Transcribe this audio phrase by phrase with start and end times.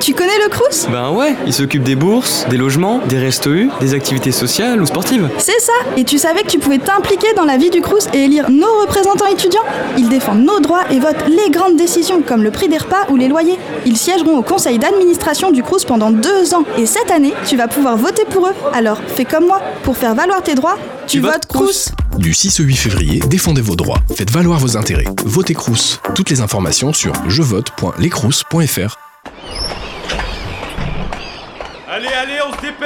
[0.00, 0.86] Tu connais le Crous?
[0.92, 4.86] Ben ouais, il s'occupe des bourses, des logements, des restos U, des activités sociales ou
[4.86, 5.28] sportives.
[5.38, 8.26] C'est ça Et tu savais que tu pouvais t'impliquer dans la vie du Crous et
[8.26, 9.64] élire nos représentants étudiants?
[9.98, 13.16] Ils défendent nos droits et votent les grandes décisions comme le prix des repas ou
[13.16, 13.58] les loyers.
[13.84, 17.66] Ils siégeront au conseil d'administration du Crous pendant deux ans et cette année, tu vas
[17.66, 18.54] pouvoir voter pour eux.
[18.72, 20.78] Alors fais comme moi, pour faire valoir tes droits,
[21.08, 21.90] tu, votes Crous.
[22.18, 25.06] Du 6 au 8 février, défendez vos droits, faites valoir vos intérêts.
[25.24, 25.98] Votez Crous.
[26.14, 29.11] Toutes les informations sur jevote.lescrous.fr.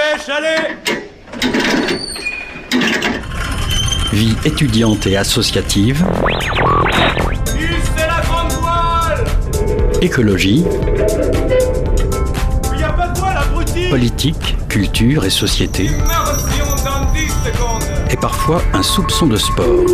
[0.07, 0.77] dépêche, allez.
[4.13, 6.05] Vie étudiante et associative,
[7.55, 9.25] Hissez la grande voile.
[10.01, 10.65] Écologie,
[12.75, 13.89] Il y a pas de voile, abruti.
[13.91, 17.83] Politique, culture et société, Immersion dans 10 secondes.
[18.11, 19.85] Et parfois un soupçon de sport.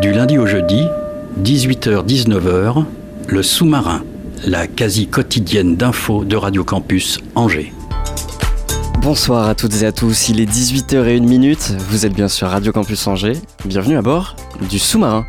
[0.00, 0.88] Du lundi au jeudi,
[1.40, 2.84] 18h-19h,
[3.28, 4.02] le sous-marin,
[4.44, 7.72] la quasi quotidienne d'infos de Radio Campus Angers.
[9.00, 13.06] Bonsoir à toutes et à tous, il est 18h01 vous êtes bien sur Radio Campus
[13.06, 14.36] Angers, bienvenue à bord
[14.68, 15.26] du sous-marin.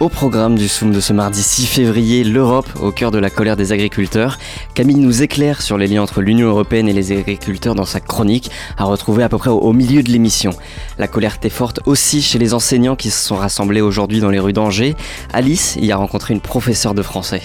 [0.00, 3.56] Au programme du Soum de ce mardi 6 février, l'Europe au cœur de la colère
[3.56, 4.38] des agriculteurs.
[4.74, 8.50] Camille nous éclaire sur les liens entre l'Union Européenne et les agriculteurs dans sa chronique,
[8.76, 10.50] à retrouver à peu près au, au milieu de l'émission.
[10.98, 14.38] La colère était forte aussi chez les enseignants qui se sont rassemblés aujourd'hui dans les
[14.38, 14.94] rues d'Angers.
[15.32, 17.42] Alice y a rencontré une professeure de français.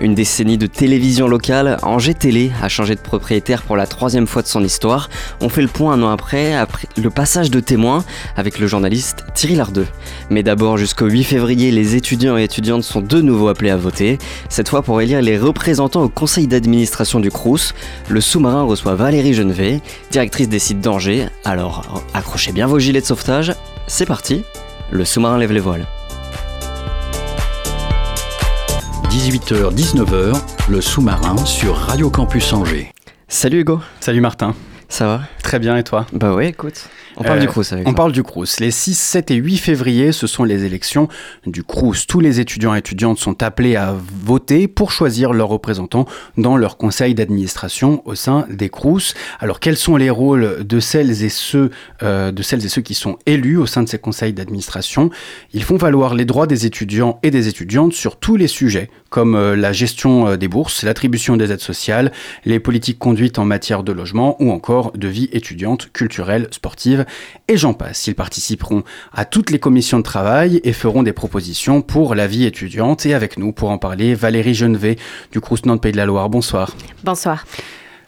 [0.00, 4.42] Une décennie de télévision locale, Angers Télé a changé de propriétaire pour la troisième fois
[4.42, 5.08] de son histoire.
[5.40, 8.04] On fait le point un an après, après le passage de témoin
[8.36, 9.86] avec le journaliste Thierry Lardeux.
[10.30, 14.18] Mais d'abord, jusqu'au 8 février, les étudiants et étudiantes sont de nouveau appelés à voter,
[14.48, 17.74] cette fois pour élire les représentants au conseil d'administration du Crous.
[18.08, 21.26] Le sous-marin reçoit Valérie Genevet, directrice des sites d'Angers.
[21.44, 23.54] Alors, accrochez bien vos gilets de sauvetage,
[23.86, 24.42] c'est parti,
[24.90, 25.86] le sous-marin lève les voiles.
[29.12, 32.90] 18h-19h, le sous-marin sur Radio Campus Angers.
[33.28, 34.54] Salut Hugo, Salut Martin,
[34.88, 35.20] ça va?
[35.42, 36.06] Très bien et toi?
[36.14, 36.88] Bah ouais, écoute,
[37.18, 37.96] on parle Euh, du Crous avec On toi.
[37.96, 38.58] parle du Crous.
[38.58, 41.08] Les 6, 7 et 8 février, ce sont les élections
[41.46, 42.06] du Crous.
[42.06, 43.94] Tous les étudiants et étudiantes sont appelés à
[44.24, 46.06] voter pour choisir leurs représentants
[46.38, 49.12] dans leur conseil d'administration au sein des Crous.
[49.40, 51.68] Alors quels sont les rôles de celles et ceux
[52.02, 55.10] euh, de celles et ceux qui sont élus au sein de ces conseils d'administration?
[55.52, 59.36] Ils font valoir les droits des étudiants et des étudiantes sur tous les sujets comme
[59.36, 62.10] euh, la gestion euh, des bourses, l'attribution des aides sociales,
[62.46, 67.04] les politiques conduites en matière de logement ou encore de vie étudiante, culturelle, sportive
[67.46, 68.06] et j'en passe.
[68.06, 72.46] Ils participeront à toutes les commissions de travail et feront des propositions pour la vie
[72.46, 73.04] étudiante.
[73.04, 74.96] Et avec nous, pour en parler, Valérie Genevet
[75.30, 76.30] du Crous Nantes Pays de la Loire.
[76.30, 76.74] Bonsoir.
[77.04, 77.44] Bonsoir.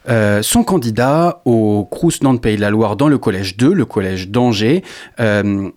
[0.08, 3.84] Euh, son candidat au Crous Nantes Pays de la Loire dans le collège 2, le
[3.84, 4.82] collège d'Angers.
[5.20, 5.70] euh,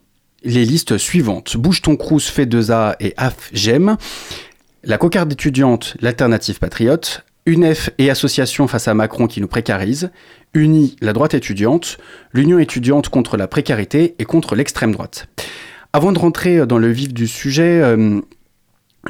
[0.44, 1.58] les listes suivantes.
[1.58, 3.98] Bouge ton Crous, fait 2A et AF J'aime.
[4.88, 7.25] La cocarde étudiante, l'alternative patriote.
[7.46, 10.12] UNEF et association face à Macron qui nous précarise.
[10.53, 11.98] UNI, la droite étudiante.
[12.31, 15.28] L'Union étudiante contre la précarité et contre l'extrême droite.
[15.92, 18.22] Avant de rentrer dans le vif du sujet, euh,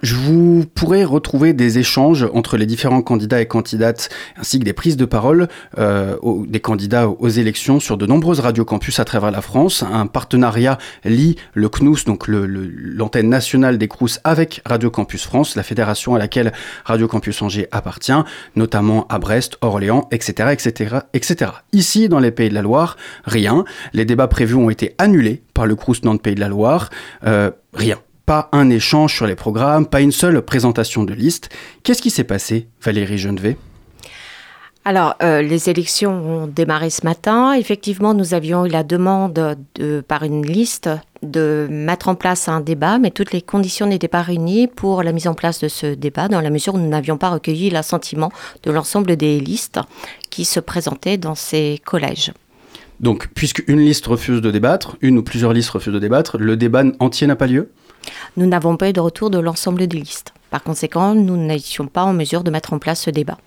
[0.02, 4.74] je vous pourrais retrouver des échanges entre les différents candidats et candidates, ainsi que des
[4.74, 5.48] prises de parole
[5.78, 9.84] euh, des candidats aux élections sur de nombreuses radios campus à travers la France.
[9.84, 15.64] Un partenariat lie le CNUS, donc l'antenne nationale des CRUS, avec Radio Campus France, la
[15.64, 16.54] fédération à laquelle
[16.86, 18.12] Radio Campus Angers appartient,
[18.56, 21.52] notamment à Brest, Orléans, etc., etc., etc.
[21.74, 23.66] Ici, dans les Pays de la Loire, rien.
[23.94, 26.90] Les débats prévus ont été annulés par le CRUS Nantes Pays de la Loire.
[27.26, 27.98] Euh, rien.
[28.28, 31.48] Pas un échange sur les programmes, pas une seule présentation de liste.
[31.84, 33.56] Qu'est-ce qui s'est passé, Valérie Genevet?
[34.84, 37.54] Alors, euh, les élections ont démarré ce matin.
[37.54, 40.90] Effectivement, nous avions eu la demande de, par une liste
[41.24, 45.14] de mettre en place un débat, mais toutes les conditions n'étaient pas réunies pour la
[45.14, 48.34] mise en place de ce débat, dans la mesure où nous n'avions pas recueilli l'assentiment
[48.64, 49.80] de l'ensemble des listes
[50.30, 52.34] qui se présentaient dans ces collèges.
[53.00, 56.58] Donc, puisque une liste refuse de débattre, une ou plusieurs listes refusent de débattre, le
[56.58, 57.72] débat entier n'a pas lieu?
[58.36, 60.34] Nous n'avons pas eu de retour de l'ensemble des listes.
[60.50, 63.38] Par conséquent, nous n'étions pas en mesure de mettre en place ce débat.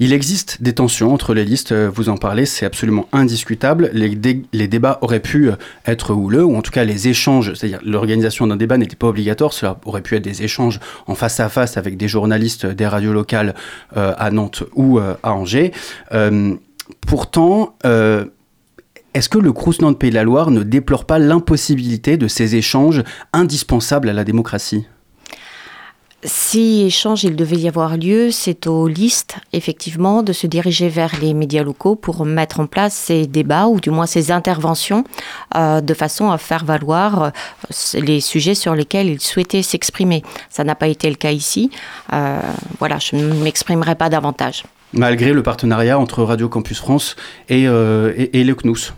[0.00, 3.88] Il existe des tensions entre les listes, euh, vous en parlez, c'est absolument indiscutable.
[3.92, 5.54] Les, dé- les débats auraient pu euh,
[5.86, 9.52] être houleux, ou en tout cas les échanges, c'est-à-dire l'organisation d'un débat n'était pas obligatoire,
[9.52, 13.12] cela aurait pu être des échanges en face à face avec des journalistes des radios
[13.12, 13.54] locales
[13.96, 15.70] euh, à Nantes ou à Angers.
[17.06, 17.76] Pourtant,
[19.18, 22.54] est-ce que le Crous Nantes Pays de la Loire ne déplore pas l'impossibilité de ces
[22.54, 24.86] échanges indispensables à la démocratie?
[26.22, 31.18] Si échange il devait y avoir lieu, c'est aux listes, effectivement, de se diriger vers
[31.20, 35.02] les médias locaux pour mettre en place ces débats ou du moins ces interventions
[35.56, 37.30] euh, de façon à faire valoir euh,
[37.94, 40.22] les sujets sur lesquels ils souhaitaient s'exprimer.
[40.48, 41.70] Ça n'a pas été le cas ici.
[42.12, 42.38] Euh,
[42.78, 44.62] voilà, je ne m'exprimerai pas davantage.
[44.92, 47.16] Malgré le partenariat entre Radio Campus France
[47.48, 48.92] et, et, et le CNUS.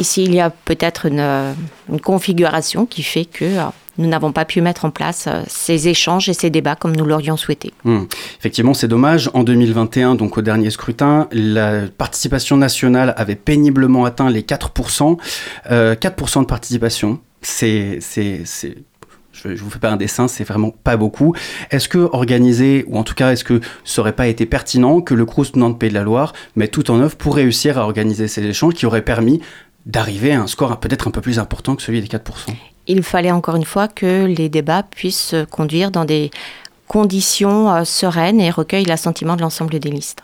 [0.00, 3.64] Ici, il y a peut-être une, une configuration qui fait que euh,
[3.98, 7.04] nous n'avons pas pu mettre en place euh, ces échanges et ces débats comme nous
[7.04, 7.72] l'aurions souhaité.
[7.84, 8.04] Hmm.
[8.38, 9.30] Effectivement, c'est dommage.
[9.34, 15.18] En 2021, donc au dernier scrutin, la participation nationale avait péniblement atteint les 4%.
[15.70, 17.98] Euh, 4% de participation, c'est...
[18.00, 21.34] je ne vous fais pas un dessin, c'est vraiment pas beaucoup.
[21.70, 25.12] Est-ce que organiser, ou en tout cas, est-ce que ça aurait pas été pertinent que
[25.12, 28.28] le Crous Nantes Pays de la Loire mette tout en œuvre pour réussir à organiser
[28.28, 29.40] ces échanges qui auraient permis
[29.86, 32.20] d'arriver à un score peut-être un peu plus important que celui des 4%
[32.86, 36.30] Il fallait encore une fois que les débats puissent se conduire dans des
[36.86, 40.22] conditions euh, sereines et recueillent l'assentiment de l'ensemble des listes.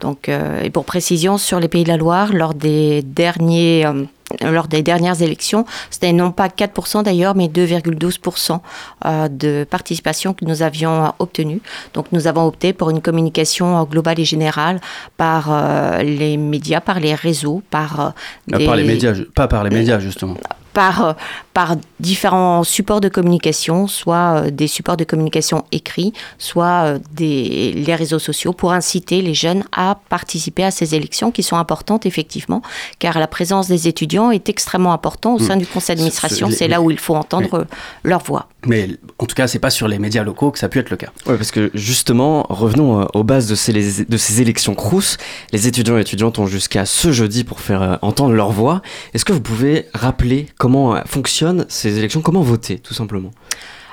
[0.00, 4.04] Donc, euh, et pour précision, sur les Pays de la Loire, lors des derniers euh,
[4.42, 8.58] lors des dernières élections, c'était non pas 4% d'ailleurs, mais 2,12%
[9.04, 11.60] euh, de participation que nous avions obtenue.
[11.94, 14.80] Donc nous avons opté pour une communication globale et générale
[15.16, 18.14] par les médias, par les réseaux, par
[18.52, 20.36] Ah, des- Par les médias, pas par les médias justement.
[20.76, 21.12] Par, euh,
[21.54, 27.72] par différents supports de communication, soit euh, des supports de communication écrits, soit euh, des,
[27.72, 32.04] les réseaux sociaux, pour inciter les jeunes à participer à ces élections qui sont importantes
[32.04, 32.60] effectivement,
[32.98, 35.60] car la présence des étudiants est extrêmement importante au sein Mm.
[35.60, 36.48] du conseil d'administration.
[36.48, 37.66] Ce- ce- C'est là où il faut entendre
[38.04, 38.48] leur voix.
[38.66, 40.90] Mais en tout cas, c'est pas sur les médias locaux que ça a pu être
[40.90, 41.08] le cas.
[41.26, 43.72] Ouais, parce que justement, revenons aux bases de ces,
[44.04, 45.16] de ces élections Crous.
[45.52, 48.82] Les étudiants et étudiantes ont jusqu'à ce jeudi pour faire entendre leur voix.
[49.14, 53.30] Est-ce que vous pouvez rappeler comment euh, fonctionnent ces élections, comment voter, tout simplement?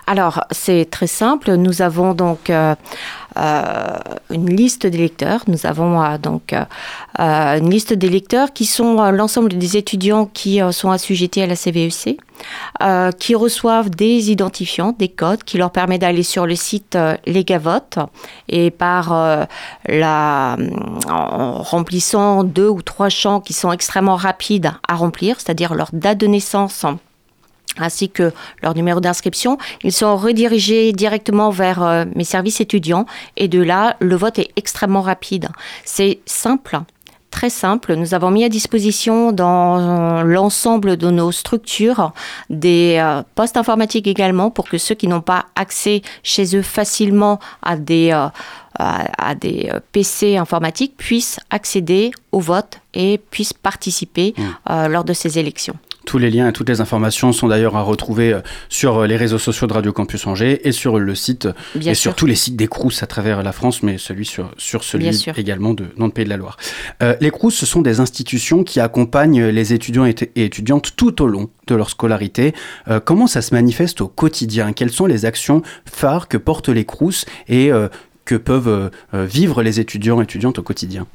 [0.05, 1.53] Alors, c'est très simple.
[1.55, 2.75] Nous avons donc euh,
[3.37, 3.97] euh,
[4.29, 5.43] une liste d'électeurs.
[5.47, 6.53] Nous avons euh, donc
[7.19, 12.19] une liste d'électeurs qui sont l'ensemble des étudiants qui sont assujettis à la CVEC,
[12.81, 17.99] euh, qui reçoivent des identifiants, des codes qui leur permettent d'aller sur le site Legavote
[18.49, 19.47] et par
[19.87, 20.57] la,
[21.07, 26.17] en remplissant deux ou trois champs qui sont extrêmement rapides à remplir, c'est-à-dire leur date
[26.17, 26.85] de naissance
[27.77, 28.31] ainsi que
[28.61, 29.57] leur numéro d'inscription.
[29.83, 33.05] Ils sont redirigés directement vers euh, mes services étudiants
[33.37, 35.49] et de là, le vote est extrêmement rapide.
[35.85, 36.79] C'est simple.
[37.33, 42.13] Très simple, nous avons mis à disposition dans l'ensemble de nos structures
[42.51, 47.39] des euh, postes informatiques également pour que ceux qui n'ont pas accès chez eux facilement
[47.63, 48.27] à des, euh,
[48.77, 54.35] à, à des PC informatiques puissent accéder au vote et puissent participer
[54.69, 55.75] euh, lors de ces élections.
[56.05, 59.15] Tous les liens et toutes les informations sont d'ailleurs à retrouver euh, sur euh, les
[59.15, 62.35] réseaux sociaux de Radio Campus Angers et sur le site Bien et sur tous les
[62.35, 66.13] sites des Crous à travers la France, mais celui sur, sur celui également de Nantes
[66.13, 66.57] Pays de la Loire.
[67.01, 71.21] Euh, les Crous, ce sont des institutions qui accompagnent les étudiants et, et étudiantes tout
[71.21, 72.53] au long de leur scolarité.
[72.87, 74.73] Euh, comment ça se manifeste au quotidien?
[74.73, 77.87] Quelles sont les actions phares que portent les Crous et euh,
[78.25, 81.07] que peuvent vivre les étudiants et étudiantes au quotidien?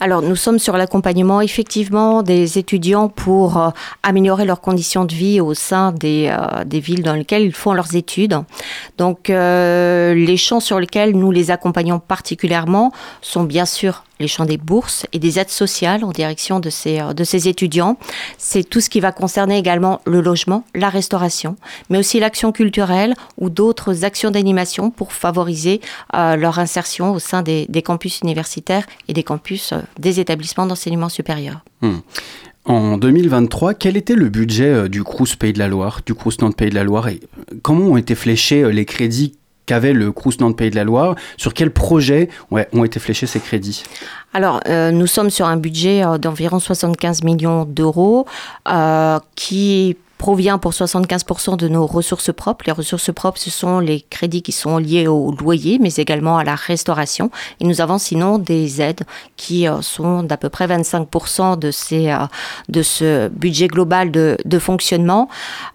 [0.00, 3.70] Alors, nous sommes sur l'accompagnement effectivement des étudiants pour euh,
[4.02, 7.72] améliorer leurs conditions de vie au sein des, euh, des villes dans lesquelles ils font
[7.72, 8.38] leurs études.
[8.96, 12.92] Donc, euh, les champs sur lesquels nous les accompagnons particulièrement
[13.22, 17.00] sont bien sûr les champs des bourses et des aides sociales en direction de ces,
[17.14, 17.96] de ces étudiants.
[18.36, 21.54] C'est tout ce qui va concerner également le logement, la restauration,
[21.88, 25.80] mais aussi l'action culturelle ou d'autres actions d'animation pour favoriser
[26.12, 31.08] leur insertion au sein des, des campus universitaires et des campus euh, des établissements d'enseignement
[31.08, 31.60] supérieur.
[31.82, 31.98] Hmm.
[32.64, 36.38] En 2023, quel était le budget euh, du Crous Pays de la Loire, du Crous
[36.40, 37.20] Nantes Pays de la Loire et
[37.62, 39.34] comment ont été fléchés euh, les crédits
[39.64, 43.26] qu'avait le Crous Nantes Pays de la Loire Sur quels projets ouais, ont été fléchés
[43.26, 43.84] ces crédits?
[44.34, 48.26] Alors, euh, nous sommes sur un budget d'environ 75 millions d'euros
[48.68, 52.64] euh, qui provient pour 75% de nos ressources propres.
[52.66, 56.44] Les ressources propres, ce sont les crédits qui sont liés au loyer, mais également à
[56.44, 57.30] la restauration.
[57.60, 59.04] Et nous avons sinon des aides
[59.36, 62.26] qui euh, sont d'à peu près 25% de, ces, euh,
[62.68, 65.28] de ce budget global de, de fonctionnement.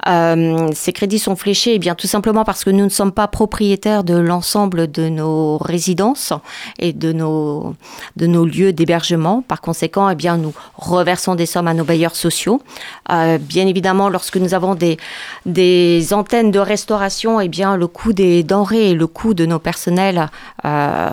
[0.07, 3.27] Euh, ces crédits sont fléchés eh bien, tout simplement parce que nous ne sommes pas
[3.27, 6.33] propriétaires de l'ensemble de nos résidences
[6.79, 7.75] et de nos,
[8.17, 9.41] de nos lieux d'hébergement.
[9.41, 12.61] Par conséquent, eh bien, nous reversons des sommes à nos bailleurs sociaux.
[13.09, 18.91] Bien évidemment, lorsque nous avons des, antennes de restauration, eh bien, le coût des denrées
[18.91, 20.29] et le coût de nos personnels
[20.65, 21.09] euh,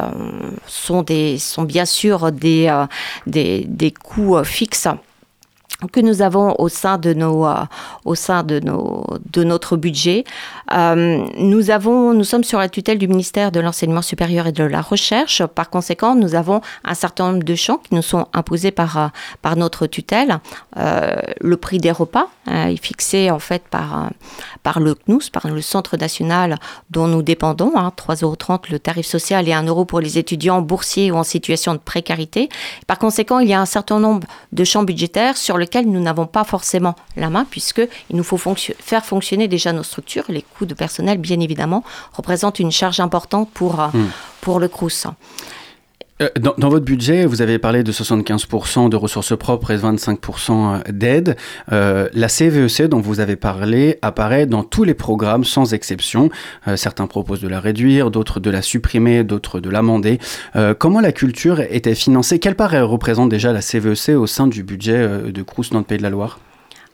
[0.67, 4.89] sont, des, sont bien sûr des, euh, coûts fixes
[5.93, 7.65] que nous avons au sein de nos euh,
[8.05, 10.25] au sein de nos de notre budget.
[10.73, 14.65] Euh, nous avons nous sommes sur la tutelle du ministère de l'enseignement supérieur et de
[14.65, 15.45] la recherche.
[15.47, 19.09] Par conséquent, nous avons un certain nombre de champs qui nous sont imposés par euh,
[19.43, 20.39] par notre tutelle.
[20.77, 24.11] Le prix des repas euh, est fixé en fait par
[24.63, 26.59] par le CNUS, par le Centre national
[26.91, 27.73] dont nous dépendons.
[27.77, 28.37] Hein, 3,30 euros
[28.71, 32.49] le tarif social et 1 euro pour les étudiants boursiers ou en situation de précarité.
[32.87, 36.27] Par conséquent, il y a un certain nombre de champs budgétaires sur lesquels nous n'avons
[36.27, 40.25] pas forcément la main, puisqu'il nous faut fonction- faire fonctionner déjà nos structures.
[40.29, 44.09] Les coûts de personnel, bien évidemment, représentent une charge importante pour, euh, Hmm.
[44.41, 45.07] pour le CRUS.
[46.21, 50.91] Euh, Dans, dans votre budget, vous avez parlé de 75% de ressources propres et 25%
[50.91, 51.37] d'aide.
[51.73, 56.31] Euh, la CVEC dont vous avez parlé apparaît dans tous les programmes sans exception.
[56.69, 60.19] Euh, certains proposent de la réduire, d'autres de la supprimer, d'autres de l'amender.
[60.57, 62.39] Euh, comment la culture était financée?
[62.39, 65.79] Quelle part elle représente déjà la CVEC au sein du budget euh, de Crous dans
[65.79, 66.39] le Pays de la Loire?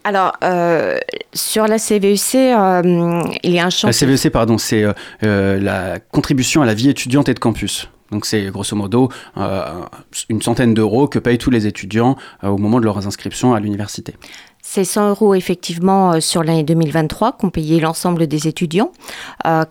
[0.04, 0.98] Alors, euh,
[1.34, 3.88] sur la CVEC, euh, il y a un champ...
[3.88, 4.92] La CVEC, pardon, c'est euh,
[5.24, 7.88] euh, la contribution à la vie étudiante et de campus.
[8.10, 9.80] Donc c'est grosso modo euh,
[10.28, 13.60] une centaine d'euros que payent tous les étudiants euh, au moment de leurs inscriptions à
[13.60, 14.14] l'université.
[14.62, 18.92] C'est 100 euros effectivement euh, sur l'année 2023 qu'ont payé l'ensemble des étudiants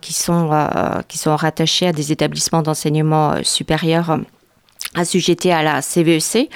[0.01, 0.49] qui, sont,
[1.07, 4.19] qui sont rattachés à des établissements d'enseignement supérieur
[4.93, 6.49] assujettés à la CVEC.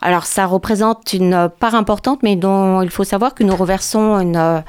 [0.00, 4.62] Alors ça représente une part importante, mais dont il faut savoir que nous reversons une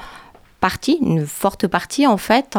[0.69, 2.57] partie, une forte partie en fait,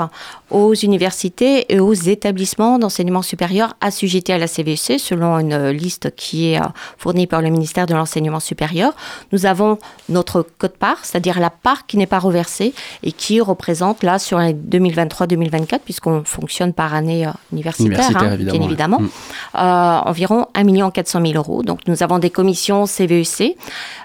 [0.50, 6.52] aux universités et aux établissements d'enseignement supérieur assujettés à la CVEC selon une liste qui
[6.52, 6.64] est euh,
[6.98, 8.94] fournie par le ministère de l'enseignement supérieur.
[9.32, 14.20] Nous avons notre code-part, c'est-à-dire la part qui n'est pas reversée et qui représente là
[14.20, 19.08] sur l'année 2023-2024, puisqu'on fonctionne par année euh, universitaire, Universitaire, hein, évidemment, bien évidemment, Mm.
[19.56, 21.62] euh, environ 1 400 000 euros.
[21.62, 23.56] Donc nous avons des commissions CVEC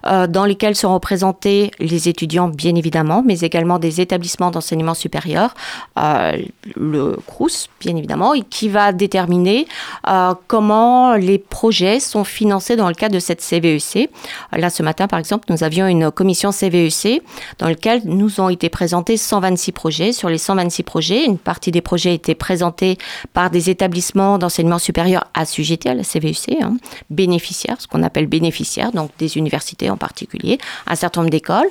[0.07, 5.53] euh, dans lesquelles sont représentés les étudiants, bien évidemment, mais également des établissements d'enseignement supérieur,
[5.97, 6.37] euh,
[6.75, 9.67] le CRUS, bien évidemment, et qui va déterminer
[10.07, 14.09] euh, comment les projets sont financés dans le cadre de cette CVEC.
[14.53, 17.21] Là, ce matin, par exemple, nous avions une commission CVEC
[17.59, 20.13] dans laquelle nous ont été présentés 126 projets.
[20.13, 22.97] Sur les 126 projets, une partie des projets étaient présentés
[23.33, 26.77] par des établissements d'enseignement supérieur assujettés à la CVEC, hein,
[27.09, 30.57] bénéficiaires, ce qu'on appelle bénéficiaires, donc des universités en particulier,
[30.87, 31.69] un certain nombre d'écoles.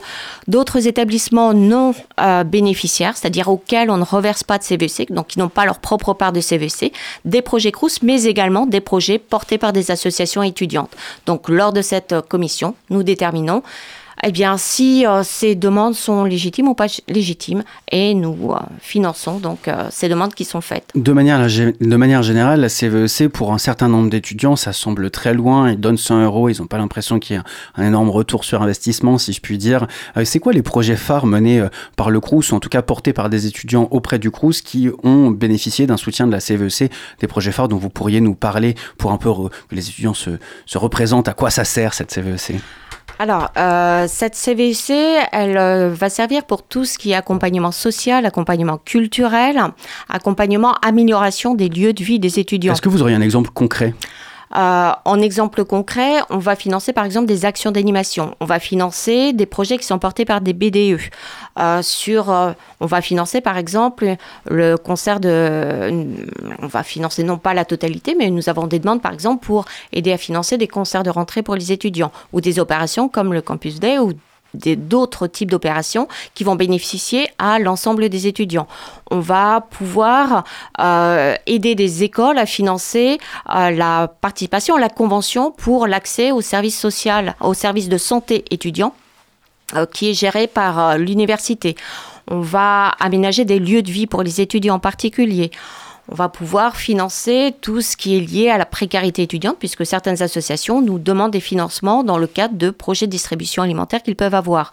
[0.49, 5.39] D'autres établissements non euh, bénéficiaires, c'est-à-dire auxquels on ne reverse pas de CVEC, donc qui
[5.39, 6.93] n'ont pas leur propre part de CVEC,
[7.25, 10.95] des projets CRUS, mais également des projets portés par des associations étudiantes.
[11.27, 13.63] Donc lors de cette euh, commission, nous déterminons
[14.23, 19.39] eh bien, si euh, ces demandes sont légitimes ou pas légitimes, et nous euh, finançons
[19.39, 20.89] donc euh, ces demandes qui sont faites.
[20.95, 21.49] De manière,
[22.23, 25.71] générale, la CVEC, pour un certain nombre d'étudiants, ça semble très loin.
[25.71, 27.43] Ils donnent 100 euros, ils n'ont pas l'impression qu'il y ait
[27.77, 29.87] un énorme retour sur investissement, si je puis dire.
[30.25, 31.65] C'est quoi les projets phares menés
[31.97, 34.89] par le CRUS, ou en tout cas portés par des étudiants auprès du CRUS, qui
[35.03, 38.75] ont bénéficié d'un soutien de la CVEC, des projets phares dont vous pourriez nous parler
[38.99, 40.31] pour un peu que les étudiants se,
[40.67, 42.61] se représentent à quoi ça sert cette E CVEC
[43.21, 44.95] Alors, euh, cette CVC,
[45.31, 49.61] elle euh, va servir pour tout ce qui est accompagnement social, accompagnement culturel,
[50.09, 52.73] accompagnement, amélioration des lieux de vie des étudiants.
[52.73, 53.93] Est-ce que vous auriez un exemple concret?
[54.57, 58.35] Euh, en exemple concret, on va financer par exemple des actions d'animation.
[58.41, 61.01] On va financer des projets qui sont portés par des BDE.
[61.59, 64.17] Euh, sur, euh, on va financer par exemple
[64.49, 65.93] le concert de,
[66.61, 69.67] on va financer non pas la totalité, mais nous avons des demandes par exemple pour
[69.93, 73.43] aider à financer des concerts de rentrée pour les étudiants ou des opérations comme le
[73.43, 74.13] Campus Day ou
[74.55, 78.67] d'autres types d'opérations qui vont bénéficier à l'ensemble des étudiants.
[79.11, 80.45] On va pouvoir
[80.81, 83.19] euh, aider des écoles à financer
[83.55, 88.45] euh, la participation à la convention pour l'accès au service social, au service de santé
[88.51, 88.95] étudiant
[89.75, 91.77] euh, qui est géré par l'université.
[92.29, 95.51] On va aménager des lieux de vie pour les étudiants en particulier.
[96.11, 100.23] On va pouvoir financer tout ce qui est lié à la précarité étudiante, puisque certaines
[100.23, 104.35] associations nous demandent des financements dans le cadre de projets de distribution alimentaire qu'ils peuvent
[104.35, 104.73] avoir.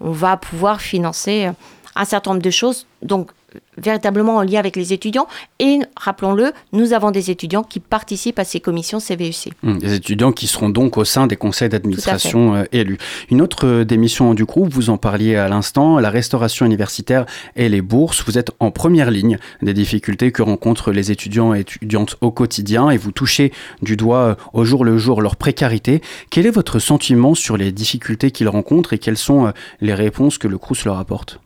[0.00, 1.52] On va pouvoir financer euh,
[1.96, 3.30] un certain nombre de choses, donc
[3.76, 5.26] véritablement en lien avec les étudiants.
[5.58, 9.52] Et rappelons-le, nous avons des étudiants qui participent à ces commissions CVEC.
[9.62, 12.98] Hum, Des étudiants qui seront donc au sein des conseils d'administration euh, élus.
[13.30, 17.26] Une autre euh, des missions du groupe, vous en parliez à l'instant, la restauration universitaire
[17.56, 18.24] et les bourses.
[18.26, 22.90] Vous êtes en première ligne des difficultés que rencontrent les étudiants et étudiantes au quotidien
[22.90, 26.00] et vous touchez du doigt euh, au jour le jour leur précarité.
[26.30, 30.48] Quel est votre sentiment sur les difficultés qu'ils rencontrent et quelles sont les réponses que
[30.48, 31.40] le CRUS leur apporte?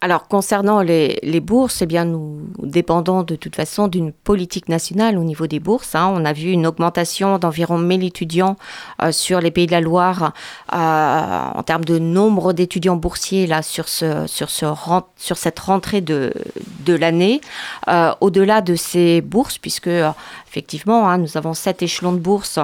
[0.00, 5.24] Alors, concernant les, bourses, eh bien, nous dépendons de toute façon d'une politique nationale au
[5.24, 5.96] niveau des bourses.
[5.96, 6.12] hein.
[6.14, 8.56] On a vu une augmentation d'environ 1000 étudiants
[9.02, 10.34] euh, sur les Pays de la Loire
[10.72, 10.78] euh,
[11.58, 14.66] en termes de nombre d'étudiants boursiers là, sur, ce, sur, ce
[15.16, 16.32] sur cette rentrée de,
[16.86, 17.40] de l'année.
[17.88, 19.90] Euh, Au-delà de ces bourses, puisque
[20.48, 22.60] effectivement, hein, nous avons sept échelons de bourses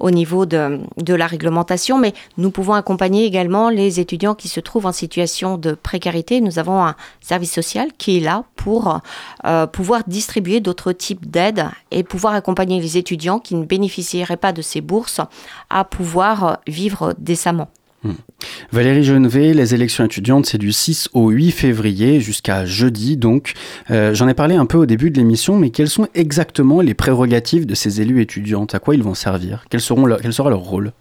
[0.00, 4.86] au niveau de, la réglementation, mais nous pouvons accompagner également les étudiants qui se trouvent
[4.86, 6.40] en situation de précarité.
[6.40, 9.00] Nous avons un service social qui est là pour
[9.44, 14.52] euh, pouvoir distribuer d'autres types d'aides et pouvoir accompagner les étudiants qui ne bénéficieraient pas
[14.52, 15.20] de ces bourses
[15.70, 17.68] à pouvoir vivre décemment.
[18.72, 23.16] Valérie Genevet, les élections étudiantes, c'est du 6 au 8 février jusqu'à jeudi.
[23.16, 23.54] Donc,
[23.90, 26.94] Euh, j'en ai parlé un peu au début de l'émission, mais quelles sont exactement les
[26.94, 28.74] prérogatives de ces élus étudiantes?
[28.74, 29.64] À quoi ils vont servir?
[29.78, 30.92] Seront leur- quel sera leur rôle?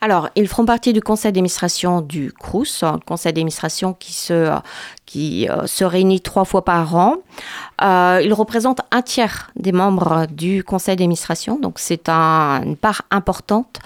[0.00, 4.50] Alors, ils feront partie du conseil d'administration du CRUS, un conseil d'administration qui, se,
[5.06, 7.16] qui euh, se réunit trois fois par an.
[7.82, 13.02] Euh, ils représentent un tiers des membres du conseil d'administration, donc c'est un- une part
[13.12, 13.78] importante.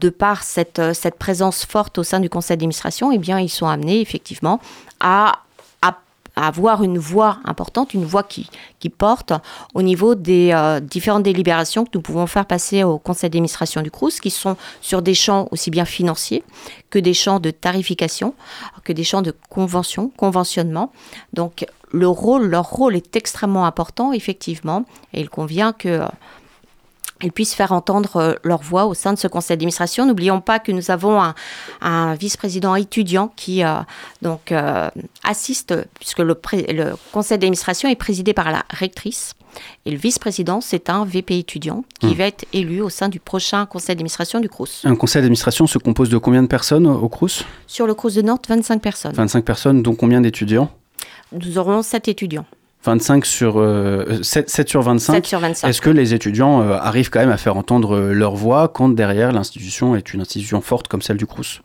[0.00, 3.48] De par cette, euh, cette présence forte au sein du conseil d'administration, eh bien, ils
[3.50, 4.58] sont amenés effectivement
[5.00, 5.40] à,
[5.82, 5.98] à-
[6.34, 8.48] avoir une voix importante, une voix qui,
[8.80, 9.32] qui porte
[9.74, 13.90] au niveau des euh, différentes délibérations que nous pouvons faire passer au conseil d'administration du
[13.90, 16.42] CRUS, qui sont sur des champs aussi bien financiers
[16.90, 18.34] que des champs de tarification,
[18.84, 20.90] que des champs de convention, conventionnement.
[21.34, 26.06] Donc le rôle, leur rôle est extrêmement important, effectivement, et il convient que euh,
[27.22, 30.06] ils puissent faire entendre euh, leur voix au sein de ce conseil d'administration.
[30.06, 31.34] N'oublions pas que nous avons un,
[31.80, 33.74] un vice-président étudiant qui euh,
[34.22, 34.90] donc euh,
[35.24, 36.34] assiste, puisque le,
[37.12, 39.34] conseil d'administration est présidé par la rectrice.
[39.84, 42.14] Et le vice-président, c'est un VP étudiant qui Hmm.
[42.14, 44.82] va être élu au sein du prochain conseil d'administration du CRUS.
[44.84, 48.14] Un conseil d'administration se compose de combien de personnes au au CRUS Sur le CRUS
[48.14, 49.12] de Nantes, 25 personnes.
[49.12, 50.70] 25 personnes, dont combien d'étudiants?
[51.32, 52.46] Nous aurons 7 étudiants.
[52.84, 55.12] 25 sur euh, 7, 7 sur 25.
[55.14, 55.68] 7 sur 25.
[55.68, 59.32] Est-ce que les étudiants euh, arrivent quand même à faire entendre leur voix quand derrière
[59.32, 61.62] l'institution est une institution forte comme celle du CRUS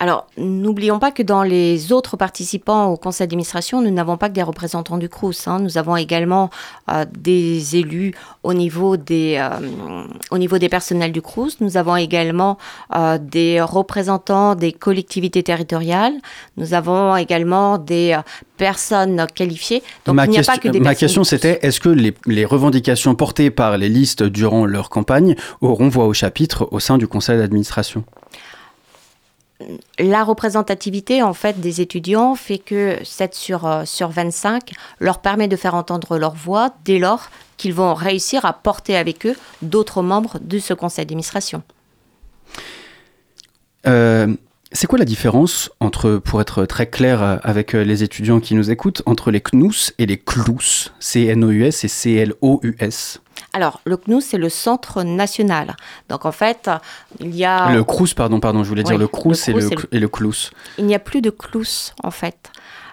[0.00, 4.34] Alors, n'oublions pas que dans les autres participants au conseil d'administration, nous n'avons pas que
[4.34, 5.46] des représentants du CRUS.
[5.46, 5.58] hein.
[5.60, 6.50] Nous avons également
[6.90, 11.60] euh, des élus au niveau des, euh, au niveau des personnels du CRUS.
[11.60, 12.58] Nous avons également
[12.94, 16.14] euh, des représentants des collectivités territoriales.
[16.56, 18.18] Nous avons également des
[18.56, 19.82] personnes qualifiées.
[20.06, 22.14] Donc, ma il n'y a question, pas que des ma question c'était est-ce que les,
[22.26, 26.98] les revendications portées par les listes durant leur campagne auront voix au chapitre au sein
[26.98, 28.04] du conseil d'administration?
[29.98, 35.48] La représentativité en fait des étudiants fait que 7 sur, euh, sur 25 leur permet
[35.48, 40.02] de faire entendre leur voix dès lors qu'ils vont réussir à porter avec eux d'autres
[40.02, 41.62] membres de ce conseil d'administration.
[43.86, 44.34] Euh,
[44.76, 48.56] c'est quoi la différence entre, pour être très clair euh, avec euh, les étudiants qui
[48.56, 53.20] nous écoutent, entre les CNUS et les CLUS C-N-O-U-S et C-L-O-U-S
[53.54, 55.76] Alors, le CNUS, c'est le Centre national.
[56.10, 56.68] Donc, en fait,
[57.20, 57.72] il y a...
[57.72, 59.96] Le CRUS, pardon, pardon, je voulais dire le CRUS, le et, le, CRUS et le-
[59.96, 60.50] et le CLUS.
[60.78, 62.50] Il n'y a plus de CLUS, en fait.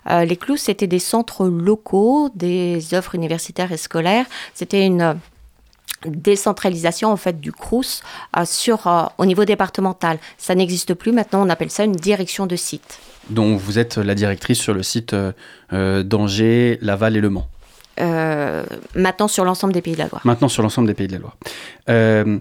[0.09, 4.25] Euh, les CLUS, c'était des centres locaux, des œuvres universitaires et scolaires.
[4.53, 5.17] C'était une
[6.05, 8.01] décentralisation en fait du CRUS
[8.37, 10.17] euh, sur, euh, au niveau départemental.
[10.37, 11.11] Ça n'existe plus.
[11.11, 12.99] Maintenant, on appelle ça une direction de site.
[13.29, 17.47] dont vous êtes la directrice sur le site euh, d'Angers, Laval et Le Mans.
[18.01, 18.63] Euh,
[18.95, 20.21] maintenant, sur l'ensemble des pays de la Loire.
[20.25, 21.37] Maintenant sur l'ensemble des pays de la Loire.
[21.89, 22.39] Euh,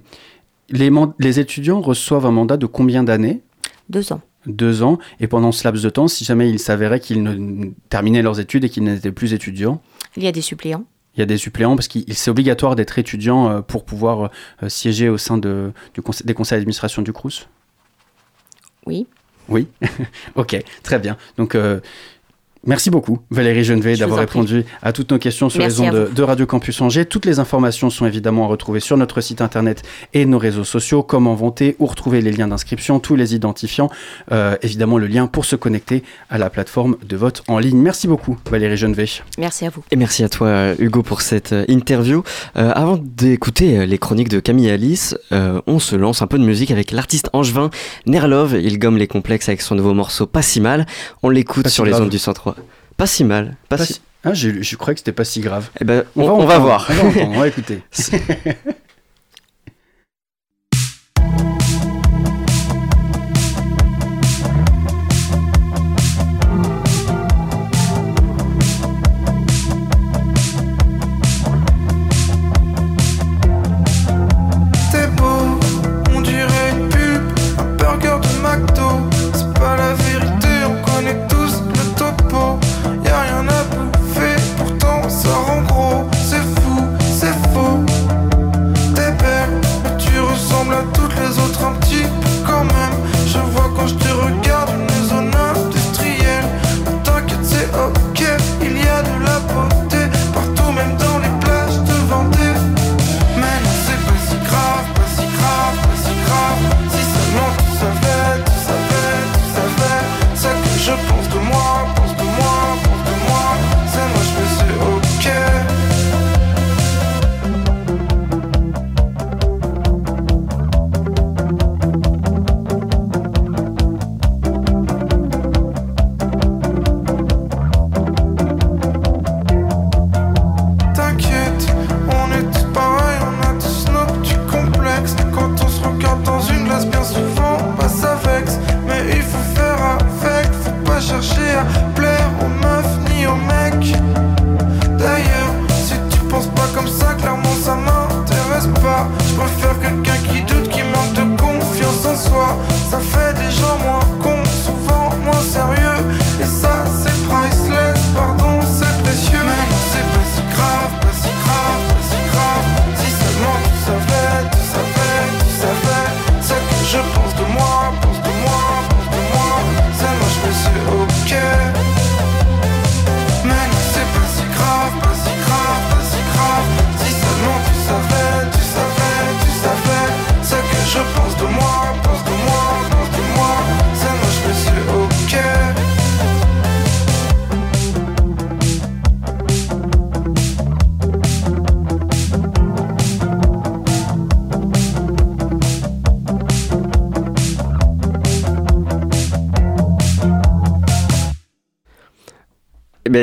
[0.70, 3.42] les, étudiants reçoivent un mandat de combien d'années?
[3.88, 4.20] Deux ans.
[4.46, 4.98] Deux ans.
[5.18, 8.64] Et pendant ce laps de temps, si jamais il s'avérait qu'ils ne terminaient leurs études
[8.64, 9.82] et qu'ils n'étaient plus étudiants,
[10.16, 10.84] Il y a des suppléants.
[11.16, 14.30] il y a des suppléants parce que c'est obligatoire d'être étudiant euh, pour pouvoir
[14.68, 17.48] siéger au sein de, du conseil- des conseils d'administration du CRUS
[18.86, 19.06] Oui.
[19.48, 19.66] Oui,
[20.36, 21.16] ok, très bien.
[21.36, 21.80] Donc, euh,
[22.66, 26.22] merci beaucoup, Valérie Genevet, d'avoir répondu à toutes nos questions sur Merci les ondes de,
[26.22, 27.04] Radio Campus Angers.
[27.04, 29.82] Toutes les informations sont évidemment à retrouver sur notre site internet
[30.14, 31.02] et nos réseaux sociaux.
[31.02, 33.90] Comment voter, où retrouver les liens d'inscription, tous les identifiants.
[34.32, 37.78] Euh, évidemment, le lien pour se connecter à la plateforme de vote en ligne.
[37.78, 39.06] Merci beaucoup, Valérie Genevet.
[39.38, 39.82] Merci à vous.
[39.90, 42.22] Et merci à toi Hugo pour cette euh, interview.
[42.56, 46.38] Euh, avant d'écouter les chroniques de Camille et Alice, euh, on se lance un peu
[46.38, 47.70] de musique avec l'artiste angevin
[48.06, 48.58] Nerlov.
[48.60, 50.86] Il gomme les complexes avec son nouveau morceau Pas si mal.
[51.22, 52.02] On l'écoute sur les grave.
[52.02, 52.56] ondes du 103.
[53.00, 53.56] Pas si mal.
[53.70, 53.94] Pas, Pas si...
[53.94, 55.70] si- Ah, j'ai- je croyais que c'était pas si grave.
[55.80, 56.86] Eh ben, on, on entendre, va voir.
[56.90, 57.82] On va entendre, on va écouter.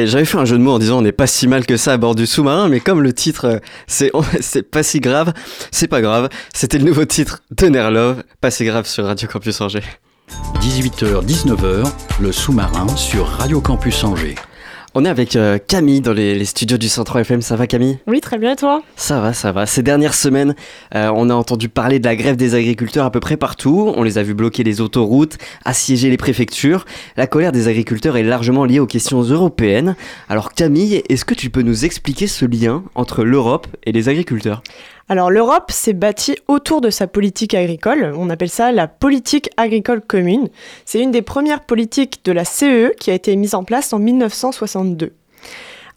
[0.08, 1.94] j'avais fait un jeu de mots en disant on n'est pas si mal que ça
[1.94, 5.34] à bord du sous-marin, mais comme le titre euh, c'est c'est pas si grave,
[5.72, 6.30] c'est pas grave.
[6.54, 9.84] C'était le nouveau titre de Nerlove, pas si grave sur Radio Campus Angers.
[10.62, 11.90] 18h-19h,
[12.20, 14.36] le sous-marin sur Radio Campus Angers.
[15.00, 17.44] On est avec euh, Camille dans les, les studios du Centre FM.
[17.44, 18.00] Ça va Camille?
[18.08, 18.82] Oui, très bien, et toi?
[18.96, 19.68] Ça va, ça va.
[19.68, 20.56] Ces dernières semaines,
[20.96, 23.94] euh, on a entendu parler de la grève des agriculteurs à peu près partout.
[23.96, 26.84] On les a vus bloquer les autoroutes, assiéger les préfectures.
[27.16, 29.96] La colère des agriculteurs est largement liée aux questions européennes.
[30.30, 34.64] Alors Camille, est-ce que tu peux nous expliquer ce lien entre l'Europe et les agriculteurs?
[35.10, 40.02] Alors l'Europe s'est bâtie autour de sa politique agricole, on appelle ça la politique agricole
[40.02, 40.50] commune.
[40.84, 44.00] C'est une des premières politiques de la CE qui a été mise en place en
[44.00, 45.14] 1962.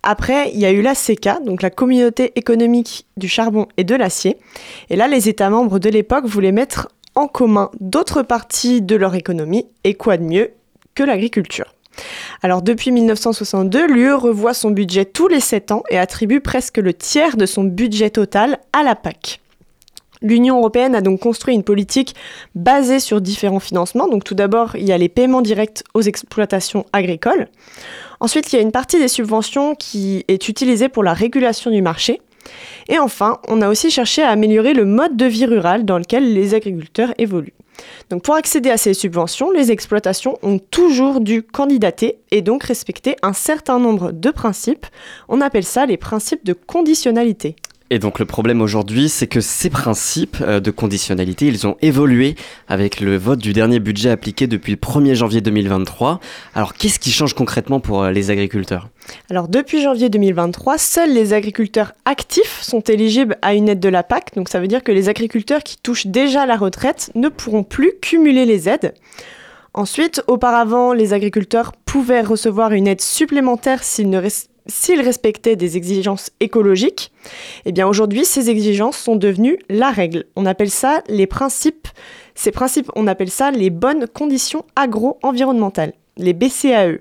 [0.05, 3.95] Après, il y a eu la CECA, donc la communauté économique du charbon et de
[3.97, 4.39] l'acier.
[4.89, 9.17] Et là, les États membres de l'époque voulaient mettre en commun d'autres parties de leur
[9.17, 10.53] économie, et quoi de mieux
[10.95, 11.75] que l'agriculture.
[12.43, 16.95] Alors depuis 1962, l'UE revoit son budget tous les 7 ans et attribue presque le
[16.95, 19.41] tiers de son budget total à la PAC.
[20.23, 22.15] L'Union européenne a donc construit une politique
[22.55, 24.09] basée sur différents financements.
[24.09, 27.49] Donc tout d'abord, il y a les paiements directs aux exploitations agricoles.
[28.21, 31.81] Ensuite, il y a une partie des subventions qui est utilisée pour la régulation du
[31.81, 32.21] marché.
[32.89, 36.35] Et enfin, on a aussi cherché à améliorer le mode de vie rural dans lequel
[36.35, 37.55] les agriculteurs évoluent.
[38.09, 43.17] Donc pour accéder à ces subventions, les exploitations ont toujours dû candidater et donc respecter
[43.23, 44.87] un certain nombre de principes.
[45.29, 47.57] On appelle ça les principes de conditionnalité.
[47.93, 52.37] Et donc le problème aujourd'hui, c'est que ces principes euh, de conditionnalité, ils ont évolué
[52.69, 56.21] avec le vote du dernier budget appliqué depuis le 1er janvier 2023.
[56.55, 58.89] Alors qu'est-ce qui change concrètement pour euh, les agriculteurs?
[59.29, 64.05] Alors depuis janvier 2023, seuls les agriculteurs actifs sont éligibles à une aide de la
[64.05, 64.37] PAC.
[64.37, 67.93] Donc ça veut dire que les agriculteurs qui touchent déjà la retraite ne pourront plus
[68.01, 68.95] cumuler les aides.
[69.75, 75.77] Ensuite, auparavant, les agriculteurs pouvaient recevoir une aide supplémentaire s'ils ne res- s'ils respectaient des
[75.77, 77.13] exigences écologiques.
[77.67, 80.25] Eh bien aujourd'hui, ces exigences sont devenues la règle.
[80.37, 81.89] On appelle ça les principes.
[82.35, 87.01] Ces principes, on appelle ça les bonnes conditions agro-environnementales, les BCAE.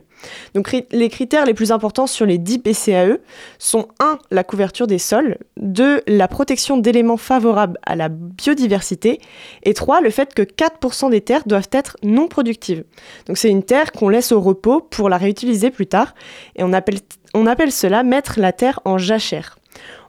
[0.53, 3.19] Donc les critères les plus importants sur les 10 BCAE
[3.57, 4.19] sont 1.
[4.31, 6.01] la couverture des sols, 2.
[6.07, 9.19] la protection d'éléments favorables à la biodiversité
[9.63, 10.01] et 3.
[10.01, 12.83] le fait que 4% des terres doivent être non productives.
[13.27, 16.13] Donc c'est une terre qu'on laisse au repos pour la réutiliser plus tard
[16.55, 16.99] et on appelle,
[17.33, 19.57] on appelle cela mettre la terre en jachère.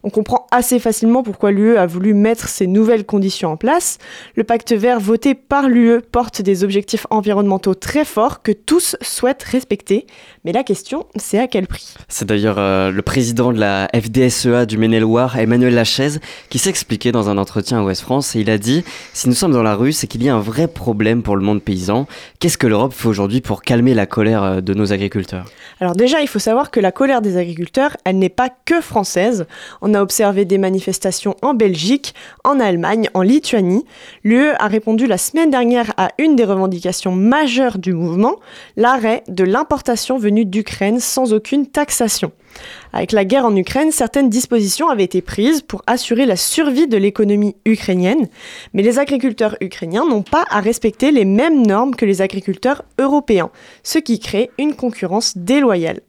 [0.03, 3.99] On comprend assez facilement pourquoi l'UE a voulu mettre ces nouvelles conditions en place.
[4.35, 9.43] Le pacte vert voté par l'UE porte des objectifs environnementaux très forts que tous souhaitent
[9.43, 10.07] respecter.
[10.45, 11.95] Mais la question, c'est à quel prix?
[12.09, 17.29] C'est d'ailleurs euh, le président de la FDSEA du Maine-et-Loire, Emmanuel Lachaise, qui s'expliquait dans
[17.29, 19.93] un entretien à Ouest France et il a dit Si nous sommes dans la rue,
[19.93, 22.07] c'est qu'il y a un vrai problème pour le monde paysan.
[22.39, 25.45] Qu'est-ce que l'Europe fait aujourd'hui pour calmer la colère euh, de nos agriculteurs?
[25.81, 29.47] Alors déjà, il faut savoir que la colère des agriculteurs, elle n'est pas que française.
[29.90, 33.85] On a observé des manifestations en Belgique, en Allemagne, en Lituanie.
[34.22, 38.37] L'UE a répondu la semaine dernière à une des revendications majeures du mouvement,
[38.76, 42.31] l'arrêt de l'importation venue d'Ukraine sans aucune taxation.
[42.92, 46.96] Avec la guerre en Ukraine, certaines dispositions avaient été prises pour assurer la survie de
[46.96, 48.29] l'économie ukrainienne,
[48.74, 53.50] mais les agriculteurs ukrainiens n'ont pas à respecter les mêmes normes que les agriculteurs européens,
[53.83, 56.00] ce qui crée une concurrence déloyale.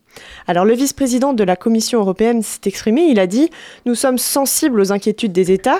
[0.47, 3.45] Alors le vice-président de la Commission européenne s'est exprimé, il a dit⁇
[3.86, 5.80] Nous sommes sensibles aux inquiétudes des États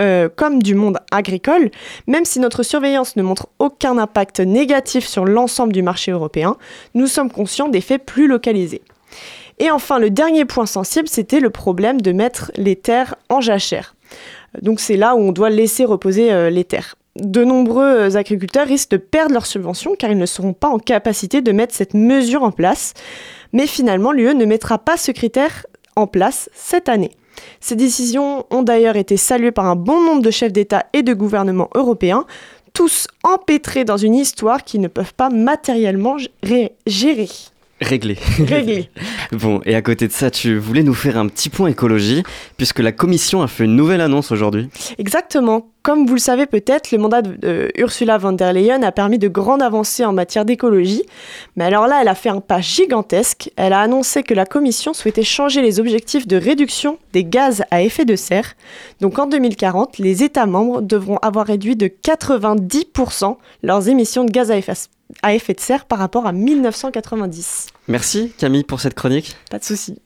[0.00, 1.70] euh, comme du monde agricole,
[2.06, 6.56] même si notre surveillance ne montre aucun impact négatif sur l'ensemble du marché européen,
[6.94, 8.82] nous sommes conscients des faits plus localisés.
[9.58, 13.94] Et enfin, le dernier point sensible, c'était le problème de mettre les terres en jachère.
[14.62, 16.96] Donc c'est là où on doit laisser reposer euh, les terres.
[17.16, 21.42] De nombreux agriculteurs risquent de perdre leurs subventions car ils ne seront pas en capacité
[21.42, 22.94] de mettre cette mesure en place.
[23.52, 27.10] Mais finalement, l'UE ne mettra pas ce critère en place cette année.
[27.60, 31.14] Ces décisions ont d'ailleurs été saluées par un bon nombre de chefs d'État et de
[31.14, 32.24] gouvernements européens,
[32.72, 37.28] tous empêtrés dans une histoire qu'ils ne peuvent pas matériellement gé- gérer.
[37.82, 38.16] Réglé.
[38.38, 38.88] Réglé.
[39.32, 42.22] bon, et à côté de ça, tu voulais nous faire un petit point écologie,
[42.56, 44.68] puisque la Commission a fait une nouvelle annonce aujourd'hui.
[44.98, 45.66] Exactement.
[45.82, 49.18] Comme vous le savez peut-être, le mandat de euh, Ursula von der Leyen a permis
[49.18, 51.02] de grandes avancées en matière d'écologie.
[51.56, 53.50] Mais alors là, elle a fait un pas gigantesque.
[53.56, 57.82] Elle a annoncé que la Commission souhaitait changer les objectifs de réduction des gaz à
[57.82, 58.54] effet de serre.
[59.00, 64.52] Donc en 2040, les États membres devront avoir réduit de 90% leurs émissions de gaz
[64.52, 64.74] à effet,
[65.22, 67.68] à effet de serre par rapport à 1990.
[67.88, 69.36] Merci Camille pour cette chronique.
[69.50, 69.98] Pas de souci.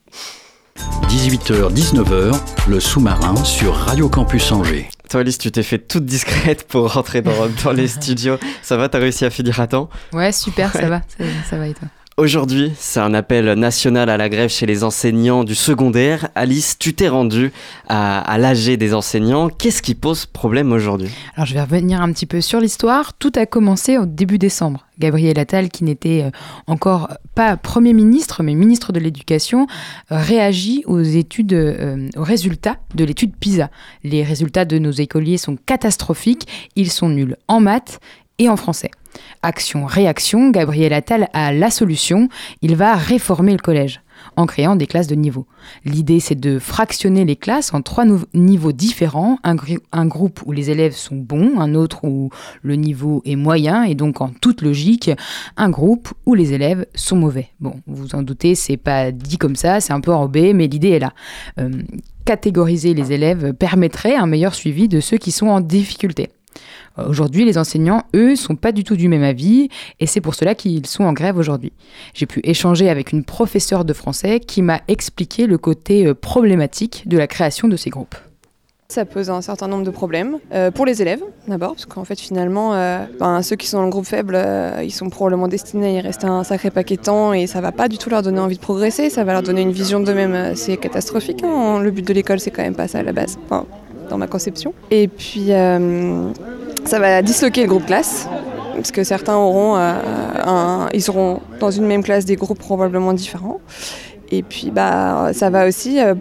[1.09, 4.89] 18h-19h, le sous-marin sur Radio Campus Angers.
[5.09, 7.31] Toi Alice, tu t'es fait toute discrète pour rentrer dans,
[7.63, 8.37] dans les studios.
[8.61, 9.89] Ça va, t'as réussi à finir à temps?
[10.13, 11.87] Ouais, super, ça va, ça, ça va et toi?
[12.19, 16.29] Aujourd'hui, c'est un appel national à la grève chez les enseignants du secondaire.
[16.33, 17.51] Alice, tu t'es rendue
[17.87, 19.49] à, l'AG des enseignants.
[19.49, 21.09] Qu'est-ce qui pose problème aujourd'hui?
[21.35, 23.13] Alors je vais revenir un petit peu sur l'histoire.
[23.13, 24.87] Tout a commencé au début décembre.
[24.97, 26.31] Gabriel Attal, qui n'était euh,
[26.65, 29.67] encore pas Premier ministre, mais ministre de l'Éducation,
[30.11, 33.69] euh, réagit aux études, euh, aux résultats de l'étude PISA.
[34.03, 36.47] Les résultats de nos écoliers sont catastrophiques.
[36.75, 37.99] Ils sont nuls en maths
[38.39, 38.91] et en français.
[39.41, 42.29] Action-réaction, Gabriel Attal a la solution.
[42.61, 44.01] Il va réformer le collège
[44.35, 45.45] en créant des classes de niveau.
[45.85, 50.95] L'idée, c'est de fractionner les classes en trois niveaux différents, un, groupe où les élèves
[50.95, 52.29] sont bons, un autre où
[52.61, 55.11] le niveau est moyen, et donc en toute logique,
[55.55, 57.49] un groupe où les élèves sont mauvais.
[57.59, 60.67] Bon, vous vous en doutez, c'est pas dit comme ça, c'est un peu enrobé, mais
[60.67, 61.13] l'idée est là.
[61.59, 61.69] Euh,
[62.25, 66.29] catégoriser les élèves permettrait un meilleur suivi de ceux qui sont en difficulté.
[66.97, 70.55] Aujourd'hui, les enseignants, eux, sont pas du tout du même avis et c'est pour cela
[70.55, 71.71] qu'ils sont en grève aujourd'hui.
[72.13, 77.03] J'ai pu échanger avec une professeure de français qui m'a expliqué le côté euh, problématique
[77.07, 78.15] de la création de ces groupes.
[78.89, 82.17] Ça pose un certain nombre de problèmes euh, pour les élèves d'abord, parce qu'en fait
[82.17, 85.87] finalement, euh, ben, ceux qui sont dans le groupe faible, euh, ils sont probablement destinés
[85.87, 88.21] à y rester un sacré paquet de temps et ça va pas du tout leur
[88.21, 91.43] donner envie de progresser, ça va leur donner une vision d'eux-mêmes assez catastrophique.
[91.43, 91.81] Hein.
[91.81, 93.37] Le but de l'école c'est quand même pas ça à la base,
[94.09, 94.73] dans ma conception.
[94.91, 96.31] Et puis euh,
[96.85, 98.27] ça va disloquer le groupe classe,
[98.75, 99.93] parce que certains auront, euh,
[100.43, 103.59] un, ils seront dans une même classe des groupes probablement différents.
[104.31, 106.13] Et puis bah ça va aussi euh,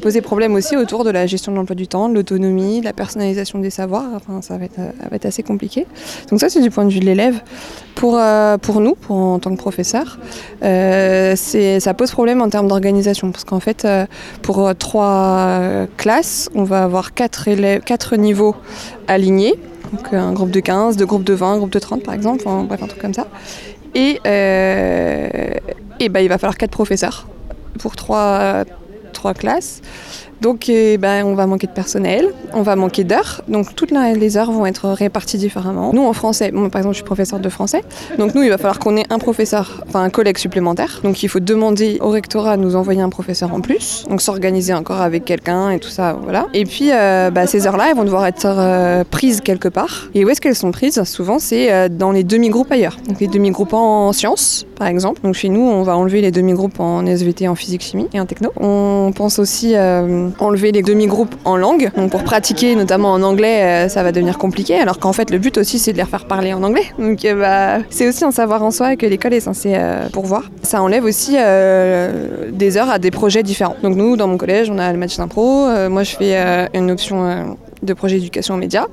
[0.00, 2.92] poser problème aussi autour de la gestion de l'emploi du temps, de l'autonomie, de la
[2.92, 4.10] personnalisation des savoirs.
[4.14, 5.86] Enfin ça va être, assez compliqué.
[6.30, 7.40] Donc ça c'est du point de vue de l'élève.
[7.94, 10.18] Pour euh, pour nous, pour en tant que professeur,
[10.62, 14.04] euh, ça pose problème en termes d'organisation parce qu'en fait euh,
[14.42, 15.60] pour trois
[15.96, 18.54] classes, on va avoir quatre élèves, quatre niveaux
[19.08, 19.54] alignés.
[19.92, 22.42] Donc un groupe de 15, deux groupes de 20, un groupe de 30 par exemple,
[22.44, 23.28] enfin, bref un truc comme ça.
[23.94, 25.28] Et, euh,
[26.00, 27.26] et bah, il va falloir quatre professeurs
[27.78, 28.64] pour trois,
[29.12, 29.82] trois classes.
[30.40, 33.42] Donc eh ben, on va manquer de personnel, on va manquer d'heures.
[33.48, 35.92] Donc toutes les heures vont être réparties différemment.
[35.94, 37.82] Nous en français, moi par exemple je suis professeur de français,
[38.18, 41.00] donc nous il va falloir qu'on ait un professeur, enfin un collègue supplémentaire.
[41.04, 44.04] Donc il faut demander au rectorat de nous envoyer un professeur en plus.
[44.10, 46.46] Donc s'organiser encore avec quelqu'un et tout ça, voilà.
[46.52, 50.08] Et puis euh, bah, ces heures-là, elles vont devoir être euh, prises quelque part.
[50.14, 51.02] Et où est-ce qu'elles sont prises?
[51.04, 52.98] Souvent c'est euh, dans les demi-groupes ailleurs.
[53.08, 55.20] Donc les demi-groupes en sciences par exemple.
[55.22, 58.52] Donc chez nous on va enlever les demi-groupes en SVT, en physique-chimie et en techno.
[58.56, 59.74] On pense aussi
[60.38, 61.90] enlever les demi-groupes en langue.
[61.96, 64.78] Donc pour pratiquer, notamment en anglais, euh, ça va devenir compliqué.
[64.78, 66.84] Alors qu'en fait, le but aussi, c'est de les refaire parler en anglais.
[66.98, 70.50] Donc euh, bah, c'est aussi un savoir en soi que l'école est censée euh, pourvoir.
[70.62, 73.76] Ça enlève aussi euh, des heures à des projets différents.
[73.82, 75.68] Donc nous, dans mon collège, on a le match d'impro.
[75.88, 78.86] moi, je fais une option de projet d'éducation aux médias.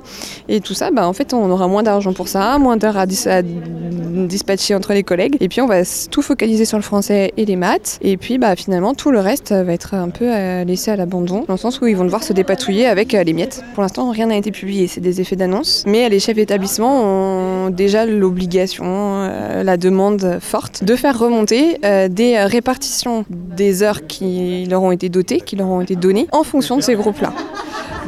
[0.48, 3.06] Et tout ça, bah, en fait, on aura moins d'argent pour ça, moins d'heures à,
[3.06, 5.36] dis à, dispatcher entre les collègues.
[5.40, 7.98] Et puis, on va tout focaliser sur le français et les maths.
[8.02, 11.44] Et puis, bah, finalement, tout le reste va être un peu euh, laissé à l'abandon,
[11.46, 13.64] dans le sens où ils vont devoir se dépatouiller avec euh, les miettes.
[13.74, 15.84] Pour l'instant, rien n'a été publié, c'est des effets d'annonce.
[15.86, 22.38] Mais les chefs d'établissement ont déjà l'obligation, euh, la demande forte, de faire remonter des
[22.38, 26.76] répartitions des heures qui leur ont été dotées, qui leur ont été données, en fonction
[26.76, 27.32] de ces groupes-là.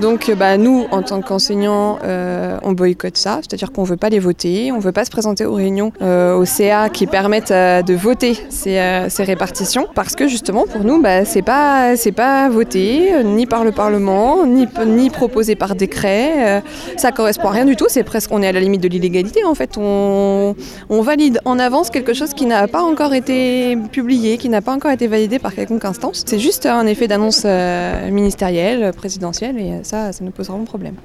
[0.00, 4.10] Donc bah, nous, en tant qu'enseignants, euh, on boycotte ça, c'est-à-dire qu'on ne veut pas
[4.10, 7.50] les voter, on ne veut pas se présenter aux réunions euh, au CA qui permettent
[7.50, 12.48] euh, de voter ces, euh, répartitions, parce que justement pour nous, bah, pas c'est pas
[12.50, 16.62] voté euh, ni par le Parlement, ni, ni proposé par décret,
[16.96, 19.44] ça correspond à rien du tout, c'est presque on est à la limite de l'illégalité
[19.44, 20.54] en fait, on,
[20.90, 24.90] valide en avance quelque chose qui n'a pas encore été publié, qui n'a pas encore
[24.90, 26.24] été validé par quelconque instance.
[26.26, 27.46] C'est juste un effet d'annonce
[28.10, 29.56] ministérielle, présidentielle
[29.86, 30.96] ça, ça nous pose vraiment problème.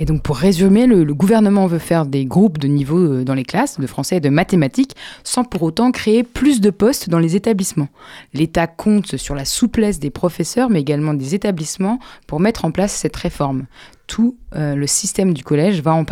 [0.00, 3.44] Et donc pour résumer, le, le, gouvernement veut faire des groupes de niveau dans les
[3.44, 7.36] classes de français et de mathématiques sans pour autant créer plus de postes dans les
[7.36, 7.88] établissements.
[8.32, 12.92] L'État compte sur la souplesse des professeurs mais également des établissements pour mettre en place
[12.92, 13.66] cette réforme.
[14.08, 16.04] Tout euh, le système du collège va en,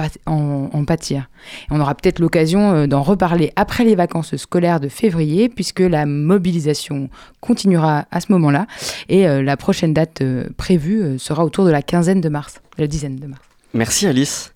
[0.73, 1.29] en, pâtir.
[1.71, 6.07] On aura peut-être l'occasion euh, d'en reparler après les vacances scolaires de février puisque la
[6.07, 7.09] mobilisation
[7.41, 8.67] continuera à ce moment-là
[9.09, 10.23] et euh, la prochaine date
[10.57, 13.43] prévue sera autour de la quinzaine de mars, de la dizaine de mars.
[13.75, 14.53] Merci Alice.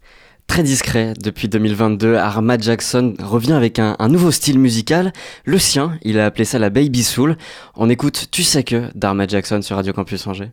[0.46, 5.12] Très discret, depuis 2022, Arma Jackson revient avec un, un, nouveau style musical,
[5.44, 7.36] le sien, il a appelé ça la Baby Soul.
[7.76, 10.50] On écoute Tu sais que d'Arma Jackson sur Radio Campus Angers.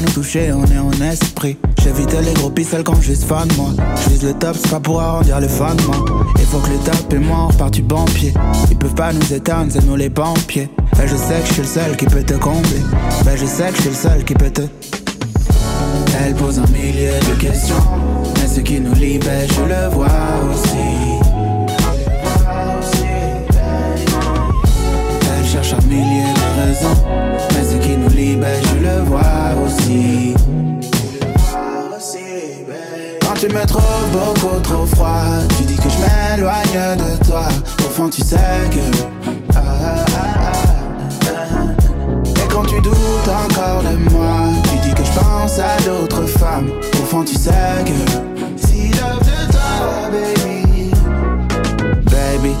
[0.00, 1.56] Nous toucher, on est en esprit.
[1.82, 3.70] J'évite les gros pixels quand je suis fan, moi.
[4.20, 6.04] Je le top, c'est pas pour arrondir le fan, moi.
[6.38, 8.32] Il faut que le top et moi on du bon pied.
[8.70, 10.68] Ils peuvent pas nous éteindre, c'est nous les pompiers.
[10.96, 12.82] Ben je sais que je suis le seul qui peut te combler.
[13.24, 14.62] Ben je sais que je suis le seul qui peut te.
[16.20, 17.76] Elle pose un millier de questions.
[18.36, 20.06] Mais ce qui nous libère, je le vois
[20.50, 21.18] aussi.
[25.38, 27.02] Elle cherche un millier de raisons.
[27.54, 30.34] Mais ce qui nous libère, je le vois aussi.
[33.22, 35.22] Quand tu me trouves beaucoup trop froid,
[35.56, 37.46] tu dis que je m'éloigne de toi.
[37.80, 38.36] Au fond, tu sais
[38.70, 39.30] que.
[39.54, 40.52] ah, ah, ah.
[42.44, 42.94] Et quand tu doutes
[43.28, 46.70] encore de moi, tu dis que je pense à d'autres femmes.
[46.94, 48.66] Au fond, tu sais que.
[48.66, 50.57] Si love de toi, baby.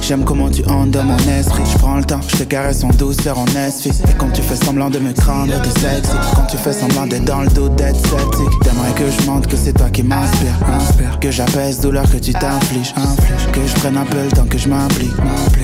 [0.00, 1.62] J'aime comment tu dans mon esprit.
[1.70, 3.90] Je prends le temps, je te caresse en douceur en esprit.
[4.08, 6.12] Et quand tu fais semblant de me craindre, t'es sexy.
[6.34, 8.60] Quand tu fais semblant d'être dans le dos, d'être sceptique.
[8.62, 10.54] T'aimerais que je montre que c'est toi qui m'inspire.
[10.74, 11.20] Inspire.
[11.20, 12.94] Que j'apaise douleur que tu t'infliges.
[12.96, 13.52] Inflige.
[13.52, 15.14] Que je prenne un peu le temps que je m'implique.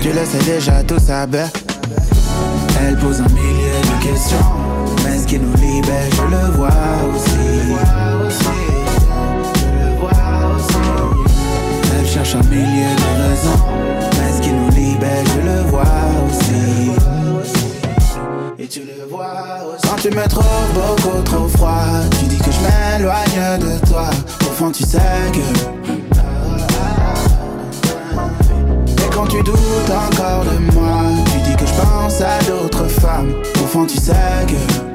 [0.02, 1.26] Tu le sais déjà, tout ça.
[2.80, 4.36] Elle pose un millier de questions.
[5.04, 6.68] Mais ce qui nous libère, je le vois
[7.14, 7.54] aussi.
[11.98, 14.13] Elle cherche un millier de raisons.
[15.04, 16.92] Mais je le vois aussi.
[18.58, 19.86] Et tu le vois aussi.
[19.86, 24.08] Quand tu me trouves beaucoup trop froid, tu dis que je m'éloigne de toi.
[24.40, 24.98] Au fond, tu sais
[25.34, 25.44] que.
[29.02, 33.34] Et quand tu doutes encore de moi, tu dis que je pense à d'autres femmes.
[33.62, 34.14] Au fond, tu sais
[34.48, 34.93] que.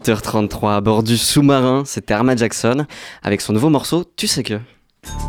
[0.00, 2.86] 18h33 à bord du sous-marin, c'était Arma Jackson
[3.22, 4.58] avec son nouveau morceau Tu sais que.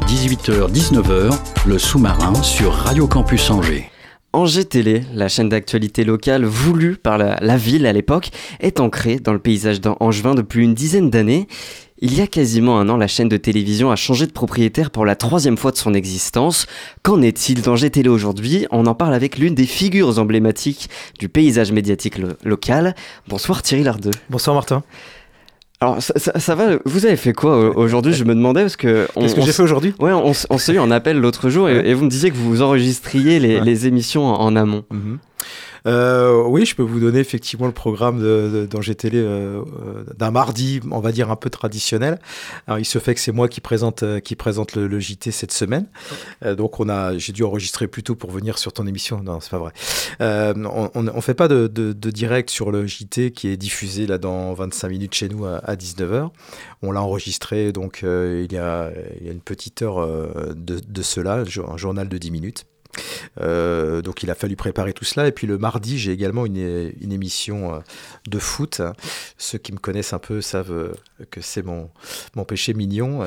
[0.08, 3.90] 18h-19h, le sous-marin sur Radio Campus Angers.
[4.32, 8.30] Angers Télé, la chaîne d'actualité locale voulue par la, la ville à l'époque,
[8.62, 11.48] est ancrée dans le paysage d'Angevin depuis une dizaine d'années.
[12.04, 15.06] Il y a quasiment un an, la chaîne de télévision a changé de propriétaire pour
[15.06, 16.66] la troisième fois de son existence.
[17.04, 18.66] Qu'en est-il d'Angers Télé aujourd'hui?
[18.72, 20.89] On en parle avec l'une des figures emblématiques
[21.20, 22.95] du paysage médiatique lo- local.
[23.28, 24.10] Bonsoir Thierry Lardeux.
[24.32, 24.82] Bonsoir Martin.
[25.80, 28.14] Alors ça, ça- ça va, vous avez fait quoi euh, aujourd'hui?
[28.14, 29.08] Je me demandais parce que...
[29.20, 29.93] Qu'est-ce que j'ai fait aujourd'hui?
[29.99, 32.36] Ouais, on, on s'est eu en appel l'autre jour et, et vous me disiez que
[32.36, 33.66] vous enregistriez les, Ouais.
[33.66, 34.86] les émissions en, en amont.
[34.91, 35.20] Mhm.
[35.88, 38.68] Euh, oui, je peux vous donner effectivement le programme de, de-
[39.16, 42.20] euh, euh, d'un mardi, on va dire un peu traditionnel.
[42.68, 45.32] Alors, il se fait que c'est moi qui présente, euh, qui présente le, le JT
[45.32, 45.88] cette semaine.
[46.46, 46.76] Euh, donc,
[47.18, 49.22] j'ai dû enregistrer plus tôt pour venir sur ton émission.
[49.24, 49.72] Non, c'est pas vrai.
[50.22, 54.18] Euh, on, on fait pas de, de, direct sur le JT qui est diffusé là
[54.18, 56.30] dans 25 minutes chez nous à, à 19h.
[56.82, 60.06] On l'a enregistré donc il, y a, il y a une petite heure
[60.56, 62.66] de, de cela, un journal de 10 minutes.
[63.39, 65.28] Euh, donc il a fallu préparer tout cela.
[65.28, 67.80] Et puis le mardi, j'ai également une, une émission euh,
[68.30, 68.82] de foot.
[69.38, 70.94] Ceux qui me connaissent un peu savent euh,
[71.30, 71.89] que c'est mon,
[72.36, 73.22] mon péché mignon.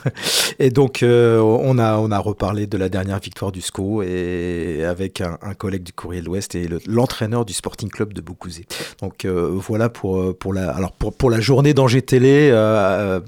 [0.58, 5.20] et donc on, a, on a reparlé de la dernière victoire du SCO et avec
[5.20, 8.66] un, collègue du Courrier de l'Ouest et le- l'entraîneur du Sporting Club de Beaucouzé.
[9.00, 12.50] Donc voilà pour, pour, la, alors pour, pour la journée d'Angers Télé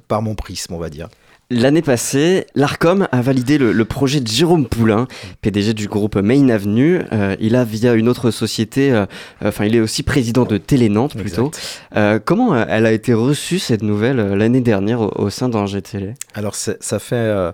[0.09, 1.09] par mon prisme, on va dire.
[1.55, 5.07] L'année passée, l'ARCOM a validé le, le projet de Jérôme Poulain,
[5.42, 7.03] PDG du groupe Main Avenue.
[7.12, 9.05] Euh, il a, via une autre société, euh,
[9.44, 11.50] enfin, il est aussi président de Télé Nantes plutôt.
[11.94, 15.50] Euh, comment euh, elle a été reçue cette nouvelle euh, l'année dernière au, au sein
[15.50, 16.14] d'Angers Télé?
[16.32, 17.50] Alors ça fait, euh,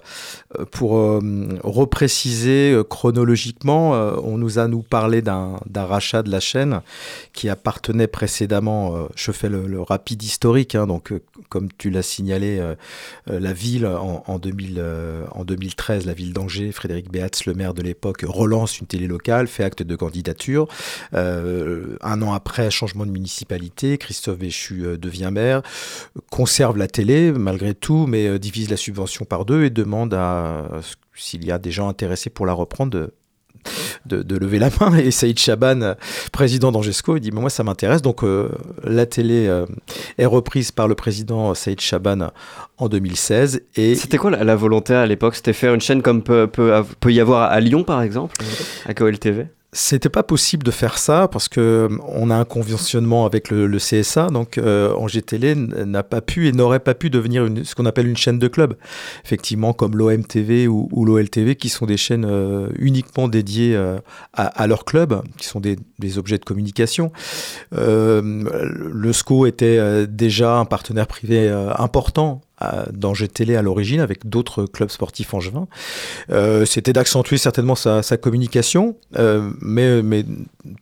[0.57, 1.20] euh, pour euh,
[1.64, 6.82] repréciser euh, chronologiquement, euh, on nous a nous parlé d'un rachat de la chaîne
[7.32, 11.90] qui appartenait précédemment, euh, je fais le, le rapide historique, hein, donc euh, comme tu
[11.90, 12.76] l'as signalé, euh,
[13.28, 17.74] euh, la ville en, en, 2000, euh, 2013, la ville d'Angers, Frédéric Beatz, le maire
[17.74, 20.68] de l'époque, relance une télé locale, fait acte de candidature.
[21.14, 25.62] Euh, un an après, changement de municipalité, Christophe Béchu euh, devient maire,
[26.30, 30.68] conserve la télé malgré tout, mais divise la subvention par deux et demande à
[31.14, 33.11] s'il y a des gens intéressés pour la reprendre
[34.07, 34.97] de, lever la main.
[34.97, 35.95] Et Saïd Chaban,
[36.33, 38.03] président d'Angesco, il dit Moi, ça m'intéresse.
[38.03, 38.49] Donc, euh,
[38.85, 39.66] la télé euh,
[40.19, 42.31] est reprise par le président Saïd Chaban
[42.79, 43.62] en 2016.
[43.77, 45.35] Et C'était quoi la, la volonté à l'époque?
[45.35, 48.37] C'était faire une chaîne comme peut, peut, peut y avoir à Lyon, par exemple,
[48.85, 53.27] avec OLTV c'était pas possible de faire ça parce que euh, on a un conventionnement
[53.27, 57.45] avec le, CSA, donc euh, Angers Télé n'a pas pu et n'aurait pas pu devenir
[57.45, 58.77] une, ce qu'on appelle une chaîne de club,
[59.25, 63.99] effectivement comme l'OMTV ou, l'OLTV, qui sont des chaînes euh, uniquement dédiées euh,
[64.33, 67.12] à, leur club, qui sont des, des objets de communication.
[67.73, 72.41] Le SCO était déjà un partenaire privé important
[72.92, 75.68] d'Angers Télé à l'origine avec d'autres clubs sportifs angevins.
[76.30, 80.24] Euh, C'était d'accentuer certainement sa, communication, euh, mais,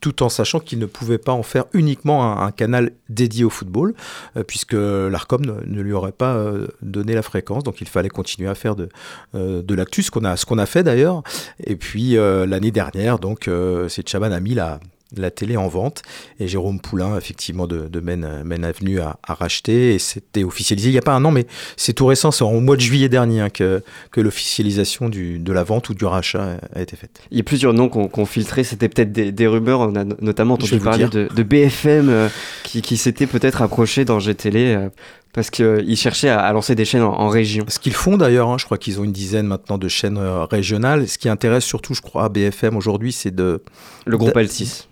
[0.01, 3.95] tout en sachant qu'il ne pouvait pas en faire uniquement un, canal dédié au football,
[4.37, 8.49] euh, puisque l'ARCOM ne, lui aurait pas euh, donné la fréquence, donc il fallait continuer
[8.49, 8.89] à faire de,
[9.35, 11.23] de l'actu, ce qu'on a, qu'on a fait d'ailleurs.
[11.65, 13.51] Et puis l'année dernière, donc
[13.89, 14.81] c'est Chaban a mis la
[15.17, 16.03] la télé en vente
[16.41, 20.89] et Jérôme Poulain effectivement de, de Maine, Maine Avenue a, a, racheté et c'était officialisé
[20.89, 21.47] il n'y a pas un an mais
[21.77, 25.63] c'est tout récent c'est au mois de juillet dernier hein, que, que l'officialisation de la
[25.63, 27.21] vente ou du rachat a, a été faite.
[27.31, 30.05] Il y a plusieurs noms qu'on qu filtré c'était peut-être des, des, rumeurs on a
[30.05, 32.29] notamment entendu parler de, de, BFM euh,
[32.65, 34.89] qui, qui s'était peut-être approché dans GTL euh,
[35.37, 37.67] parce qu'ils euh, cherchaient à, à, lancer des chaînes en, en région.
[37.69, 40.47] Ce qu'ils font d'ailleurs, hein, je crois qu'ils ont une dizaine maintenant de chaînes euh,
[40.47, 41.07] régionales.
[41.07, 43.63] Ce qui intéresse surtout, je crois, à BFM aujourd'hui, c'est de...
[44.07, 44.87] Le groupe L6.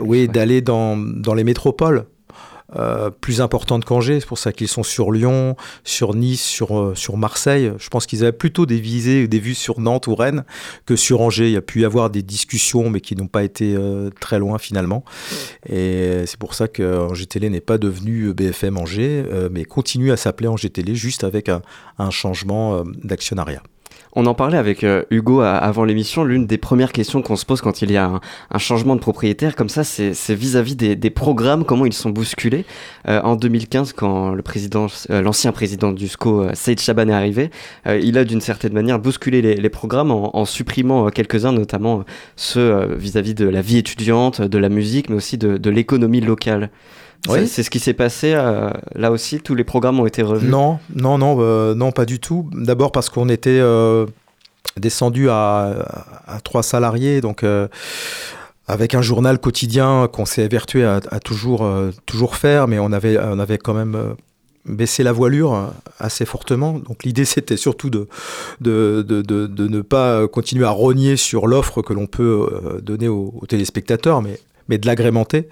[0.00, 2.06] Oui, d'aller dans, dans les métropoles.
[2.76, 4.20] Euh, plus importantes qu'Angers.
[4.20, 7.72] C'est pour ça qu'ils sont sur Lyon, sur Nice, sur, euh, sur Marseille.
[7.78, 10.44] Je pense qu'ils avaient plutôt des visées, des vues sur Nantes ou Rennes
[10.86, 11.46] que sur Angers.
[11.46, 14.38] Il y a pu y avoir des discussions, mais qui n'ont pas été euh, très
[14.38, 15.04] loin finalement.
[15.68, 20.10] Et c'est pour ça que Angers Télé n'est pas devenu BFM Angers, euh, mais continue
[20.10, 21.62] à s'appeler Angers Télé juste avec un,
[21.98, 23.62] un changement d'actionnariat.
[24.16, 26.24] On en parlait avec euh, Hugo à, avant l'émission.
[26.24, 29.56] L'une des premières questions qu'on se pose quand il y a un, changement de propriétaire
[29.56, 32.64] comme ça, c'est vis-à-vis des, programmes, comment ils sont bousculés.
[33.08, 37.50] Euh, en 2015, quand euh, l'ancien président du SCO, euh, Saïd Chaban, est arrivé,
[37.86, 42.04] euh, il a d'une certaine manière bousculé les, programmes en, supprimant euh, quelques-uns, notamment
[42.36, 46.70] ceux vis-à-vis -vis de la vie étudiante, de la musique, mais aussi de l'économie locale.
[47.28, 47.48] Oui.
[47.48, 49.40] C'est ce qui s'est passé euh, là aussi.
[49.40, 50.48] Tous les programmes ont été revus.
[50.48, 52.48] Non, non, non, euh, non, pas du tout.
[52.52, 54.06] D'abord parce qu'on était euh,
[54.76, 55.86] descendu à,
[56.26, 57.44] à, trois salariés, donc
[58.66, 61.68] avec un journal quotidien qu'on s'est évertué à, à toujours,
[62.06, 64.14] toujours faire, mais on avait, on avait quand même
[64.66, 66.78] baissé la voilure assez fortement.
[66.78, 68.08] Donc l'idée c'était surtout de,
[68.60, 73.08] de, de, de, de ne pas continuer à rogner sur l'offre que l'on peut donner
[73.08, 74.38] aux, aux téléspectateurs, mais
[74.68, 75.48] mais de l'agrémenter.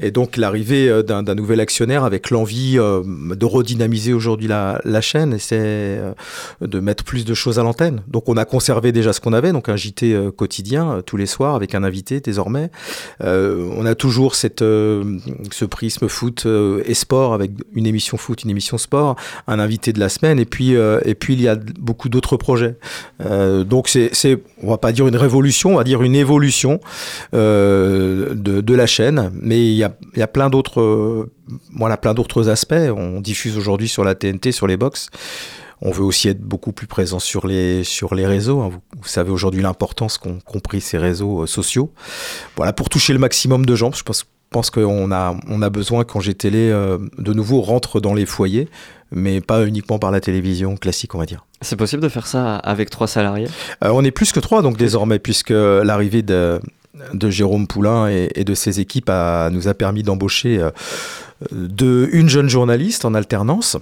[0.00, 5.38] Et donc l'arrivée euh, d'un nouvel actionnaire avec l'envie euh, de redynamiser aujourd'hui la, chaîne,
[5.38, 6.12] c'est euh,
[6.60, 8.02] de mettre plus de choses à l'antenne.
[8.08, 11.54] Donc on a conservé déjà ce qu'on avait, donc un JT quotidien tous les soirs
[11.54, 12.70] avec un invité désormais.
[13.20, 16.46] On a toujours cette, ce prisme foot
[16.84, 20.44] et sport avec une émission foot, une émission sport, un invité de la semaine, et
[20.44, 22.76] puis, et puis il y a beaucoup d'autres projets.
[23.20, 24.10] donc c'est,
[24.62, 26.80] on va pas dire une révolution, on va dire une évolution
[27.32, 31.32] de de, la chaîne, mais il y a, y a plein d'autres euh,
[31.74, 32.74] voilà, plein d'autres aspects.
[32.74, 35.08] On diffuse aujourd'hui sur la TNT, sur les box.
[35.82, 38.60] On veut aussi être beaucoup plus présent sur les, sur les réseaux.
[38.60, 38.70] Hein.
[38.70, 41.92] Vous, vous, savez aujourd'hui l'importance qu'ont compris ces réseaux euh, sociaux.
[42.56, 43.92] Voilà, pour toucher le maximum de gens.
[43.92, 48.00] Je pense, pense qu'on a, on a besoin, quand j'ai télé, euh, de nouveau rentre
[48.00, 48.68] dans les foyers,
[49.10, 51.44] mais pas uniquement par la télévision classique, on va dire.
[51.60, 53.48] C'est possible de faire ça avec trois salariés?
[53.82, 56.60] Euh, On est plus que trois, donc désormais, puisque l'arrivée de
[57.12, 59.10] de Jérôme Poulain et, de ses équipes
[59.50, 60.70] nous a permis d'embaucher euh,
[61.50, 63.76] de, une jeune journaliste en alternance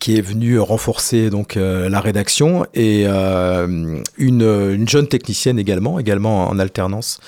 [0.00, 5.98] qui est venue renforcer donc euh, la rédaction et euh, une, une, jeune technicienne également,
[5.98, 7.20] également en alternance.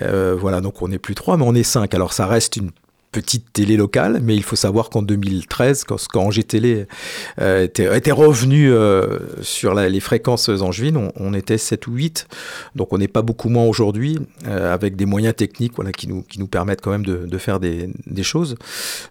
[0.00, 1.94] Voilà, donc on n'est plus trois, mais on est cinq.
[1.94, 2.70] Alors ça reste une
[3.12, 6.86] petite télé locale, mais il faut savoir qu'en 2013, quand, quand Angers Télé
[7.40, 11.92] euh, était, était revenu euh, sur la, les fréquences angevines, on, on, était 7 ou
[11.92, 12.26] 8,
[12.74, 16.22] donc on n'est pas beaucoup moins aujourd'hui, euh, avec des moyens techniques voilà, qui, nous,
[16.22, 18.56] qui nous permettent quand même de, de faire des, des choses.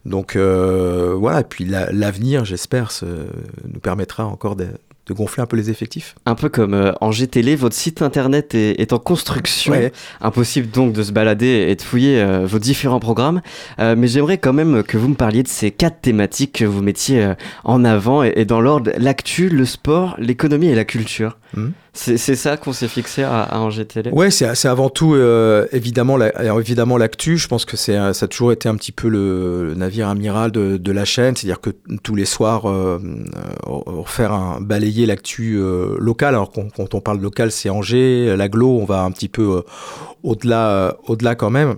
[0.05, 4.67] Donc euh, voilà, et puis l'avenir, la, j'espère, nous permettra encore de,
[5.07, 6.15] de gonfler un peu les effectifs.
[6.25, 9.73] Un peu comme euh, en GTL, votre site internet est, est en construction.
[9.73, 9.91] Ouais.
[10.21, 13.41] Impossible donc de se balader et de fouiller euh, vos différents programmes.
[13.79, 16.81] Euh, mais j'aimerais quand même que vous me parliez de ces quatre thématiques que vous
[16.81, 17.33] mettiez euh,
[17.63, 21.37] en avant et, et dans l'ordre l'actu, le sport, l'économie et la culture.
[21.53, 21.67] Mmh.
[21.93, 24.11] C'est ça qu'on s'est fixé à, à Angers Télé?
[24.11, 26.17] Ouais, c'est avant tout euh, évidemment
[26.57, 27.37] évidemment l'actu.
[27.37, 30.77] Je pense que ça a toujours été un petit peu le, le navire amiral de,
[30.77, 31.71] de la chaîne, c'est-à-dire que
[32.03, 32.99] tous les soirs euh,
[34.05, 36.35] faire un balayer l'actu euh, locale.
[36.35, 39.61] Alors quand, quand, on parle local, c'est Angers, l'aglo, on va un petit peu euh,
[40.23, 41.75] au-delà euh, au-delà quand même.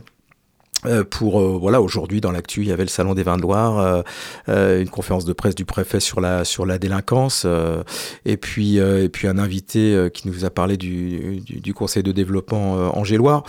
[0.86, 3.42] Euh, pour euh, voilà aujourd'hui dans l'actu il y avait le salon des vins de
[3.42, 4.02] Loire euh,
[4.50, 7.84] euh, une conférence de presse du préfet sur la sur la délinquance euh,
[8.26, 12.12] et puis et puis un invité qui nous a parlé du, du, du conseil de
[12.12, 13.44] développement Angers-Loire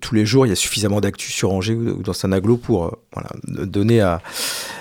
[0.00, 2.90] tous les jours il y a suffisamment d'actu sur Angers ou, dans Sanaglo pour euh,
[3.12, 4.20] voilà donner à,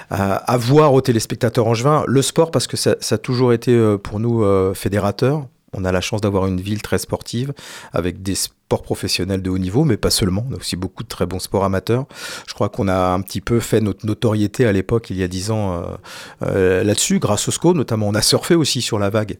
[0.10, 3.98] à à voir aux téléspectateurs angevins le sport parce que ça, ça a toujours été
[4.04, 4.44] pour nous
[4.74, 7.54] fédérateur on a la chance d'avoir une ville très sportive
[7.94, 10.46] avec des sports professionnels de haut niveau, mais pas seulement.
[10.50, 12.06] On a aussi beaucoup de très bons sports amateurs.
[12.48, 15.28] Je crois qu'on a un petit peu fait notre notoriété à l'époque, il y a
[15.28, 15.84] dix ans, euh,
[16.44, 18.08] euh, là-dessus, grâce au SCO notamment.
[18.08, 19.38] On a surfé aussi sur la vague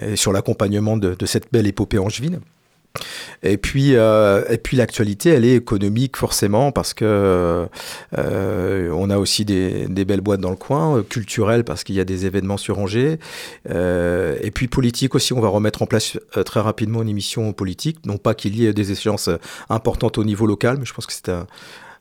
[0.00, 2.40] et sur l'accompagnement de, de cette belle épopée angevine.
[3.42, 7.68] Et puis, euh, et puis l'actualité, elle est économique forcément parce que
[8.18, 12.00] euh, on a aussi des, belles boîtes dans le coin, euh, culturelles parce qu'il y
[12.00, 13.18] a des événements sur Angers,
[13.68, 15.32] et puis politique aussi.
[15.32, 18.72] On va remettre en place très rapidement une émission politique, non pas qu'il y ait
[18.72, 19.30] des échéances
[19.68, 21.30] importantes au niveau local, mais je pense que c'est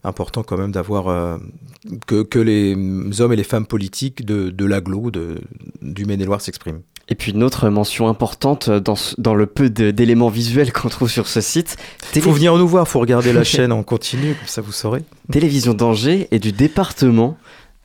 [0.04, 1.40] important quand même d'avoir
[2.08, 5.12] que, les hommes et les femmes politiques de, de l'aglo,
[5.82, 6.82] du Maine-et-Loire s'expriment.
[7.12, 11.42] Et puis une autre mention importante dans, le peu d'éléments visuels qu'on trouve sur ce
[11.42, 11.76] site.
[12.16, 15.02] Il faut venir nous voir, faut regarder la chaîne en continu, comme ça vous saurez.
[15.32, 17.38] Télévision d'Angers et du département.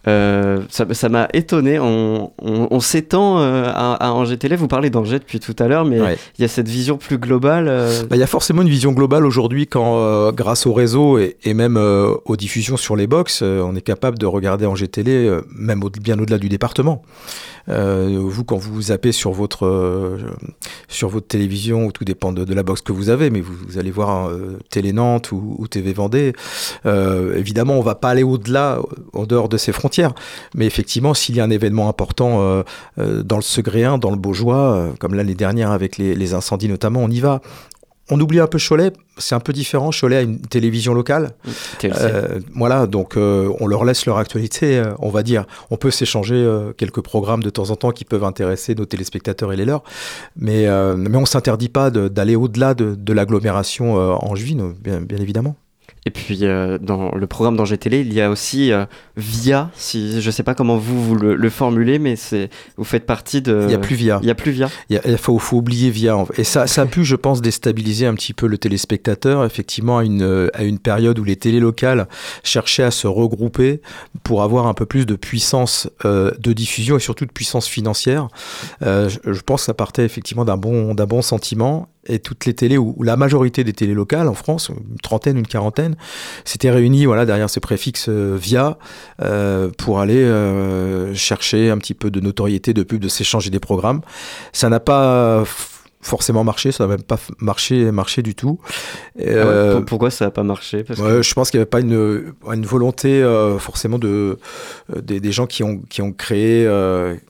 [0.07, 1.79] Euh, ça m'a étonné.
[1.79, 4.55] On, on- on s'étend euh, à, à Angers Télé.
[4.55, 6.19] Vous parlez d'Angers depuis tout à l'heure, mais il Ouais.
[6.39, 7.69] y a cette vision plus globale.
[7.69, 11.39] euh, Bah, Il y a forcément une vision globale aujourd'hui quand, grâce au réseau et,
[11.45, 15.83] et même aux diffusions sur les box, on est capable de regarder GTL, euh, même
[15.83, 17.01] au- bien au-delà du département.
[17.69, 20.19] Euh, vous, quand vous zappez sur votre, euh,
[20.89, 24.29] sur votre télévision, tout dépend de, la box que vous avez, mais vous, allez voir
[24.29, 26.33] euh, Télé Nantes ou, ou TV Vendée.
[26.87, 30.15] Euh, évidemment, on va pas aller au-delà, euh, en dehors de ces frontières.
[30.55, 32.63] Mais effectivement, s'il y a un événement important euh,
[33.23, 37.11] dans le Segréen, dans le Beaujois, comme l'année dernière avec les, les incendies notamment, on
[37.11, 37.41] y va.
[38.11, 39.91] On oublie un peu Cholet, c'est un peu différent.
[39.91, 41.31] Cholet a une télévision locale.
[41.85, 45.47] Euh, voilà, donc euh, on leur laisse leur actualité, euh, on va dire.
[45.71, 46.47] On peut s'échanger
[46.77, 49.83] quelques programmes de temps en temps qui peuvent intéresser nos téléspectateurs et les leurs,
[50.37, 55.57] mais, mais on s'interdit pas d'aller au-delà de, de l'agglomération angevine, bien, bien évidemment.
[56.07, 58.85] Et puis euh, dans le programme d'Angers Télé, il y a aussi euh,
[59.17, 59.71] Via.
[59.75, 63.41] Si je sais pas comment vous, vous le, le formulez, mais c'est vous faites partie
[63.41, 63.63] de.
[63.67, 64.19] Il y a plus Via.
[64.23, 64.69] Il y a plus Via.
[64.91, 66.23] Il y a- il faut, faut oublier Via.
[66.37, 70.05] Et ça, ça a pu, je pense, déstabiliser un petit peu le téléspectateur, effectivement, à
[70.05, 72.07] une, euh, à une période où les télés locales
[72.43, 73.81] cherchaient à se regrouper
[74.25, 78.29] pour avoir un peu plus de puissance euh, de diffusion et surtout de puissance financière.
[78.83, 81.89] Je, je pense que ça partait effectivement d'un bon, d'un bon sentiment.
[82.07, 85.47] Et toutes les télés, ou la majorité des télés locales en France, une trentaine, une
[85.47, 85.94] quarantaine,
[86.45, 88.79] s'étaient réunies voilà, derrière ce préfixe euh, via
[89.23, 93.61] euh, pour aller euh, chercher un petit peu de notoriété, de pub, de s'échanger des
[93.61, 94.01] programmes.
[94.53, 95.45] Ça n'a pas
[96.01, 98.59] forcément marché, ça n'a même pas marché, marché du tout.
[99.19, 100.85] Ah ouais, pour- pourquoi ça n'a pas marché?
[100.85, 104.39] Parce que- je pense qu'il n'y avait pas une, une volonté euh, forcément de
[104.95, 106.69] des, des gens qui ont qui ont créé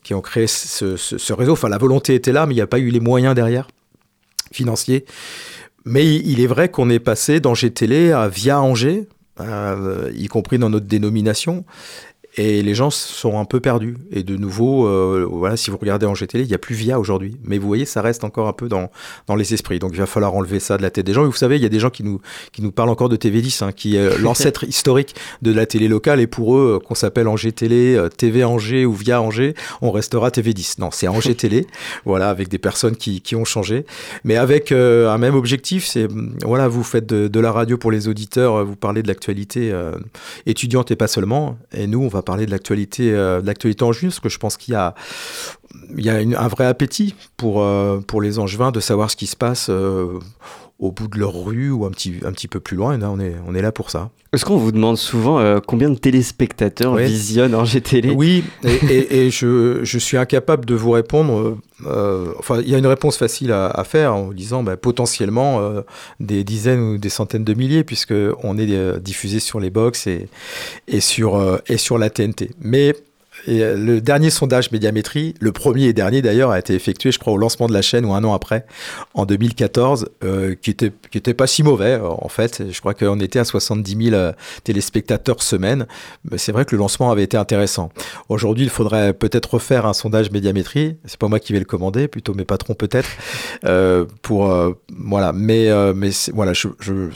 [0.03, 1.53] qui ont créé ce, ce- ce réseau.
[1.53, 3.67] Enfin, la volonté était là, mais il n'y a pas eu les moyens derrière
[4.51, 5.05] financiers.
[5.85, 9.07] Mais il est vrai qu'on est passé d'Angers Télé à Via Angers,
[9.39, 11.63] euh, y compris dans notre dénomination.
[12.37, 13.97] Et les gens sont un peu perdus.
[14.11, 16.99] Et de nouveau, euh, voilà, si vous regardez Angers Télé, il n'y a plus Via
[16.99, 17.37] aujourd'hui.
[17.43, 18.91] Mais vous voyez, ça reste encore un peu dans,
[19.27, 19.79] dans les esprits.
[19.79, 21.23] Donc il va falloir enlever ça de la tête des gens.
[21.23, 22.19] Et vous savez, il y a des gens qui nous,
[22.51, 26.19] qui nous parlent encore de TV10, hein, qui est l'ancêtre historique de la télé locale.
[26.19, 29.91] Et pour eux, euh, qu'on s'appelle Angers Télé, euh, TV Angers ou Via Angers, on
[29.91, 30.79] restera TV10.
[30.79, 31.67] Non, c'est Angers Télé.
[32.03, 33.85] Voilà, avec des personnes qui, qui ont changé.
[34.23, 37.77] Mais avec euh, un même objectif, c'est, hum, voilà, vous faites de, de la radio
[37.77, 39.91] pour les auditeurs, euh, vous parlez de l'actualité euh,
[40.45, 41.57] étudiante et pas seulement.
[41.73, 44.37] Et nous, on va parler de l'actualité, euh, de l'actualité en juin, parce que je
[44.37, 44.93] pense qu'il y a,
[46.13, 50.19] un vrai appétit pour, euh, pour les Angevins de savoir ce qui se passe euh,
[50.77, 52.93] au bout de leur rue ou un petit, un petit peu plus loin.
[52.95, 54.09] Et là, on est, on est là pour ça.
[54.33, 57.05] Est-ce qu'on vous demande souvent euh, combien de téléspectateurs Ouais.
[57.05, 58.09] visionnent Télé?
[58.11, 61.57] Oui, et, et- et je, je suis incapable de vous répondre.
[61.85, 65.61] euh, enfin, il y a une réponse facile à, à faire en disant bah, potentiellement
[65.61, 65.81] euh,
[66.19, 68.13] des dizaines ou des centaines de milliers, puisque
[68.43, 70.27] on est diffusé sur les box et,
[70.89, 72.51] et, sur, et sur la TNT.
[72.59, 72.93] Mais
[73.47, 77.33] euh, le dernier sondage médiamétrie, le premier et dernier d'ailleurs, a été effectué, je crois,
[77.33, 78.65] au lancement de la chaîne ou un an après,
[79.13, 82.63] en 2014, euh, qui était qui était pas si mauvais euh, en fait.
[82.71, 84.31] Je crois qu'on était à 70 000 euh,
[84.63, 85.87] téléspectateurs semaine.
[86.29, 87.91] Mais c'est vrai que le lancement avait été intéressant.
[88.29, 90.97] Aujourd'hui, il faudrait peut-être refaire un sondage médiamétrie.
[91.05, 93.09] C'est pas moi qui vais le commander, plutôt mes patrons peut-être.
[94.21, 94.53] Pour
[94.97, 95.69] voilà, mais
[96.33, 96.53] voilà,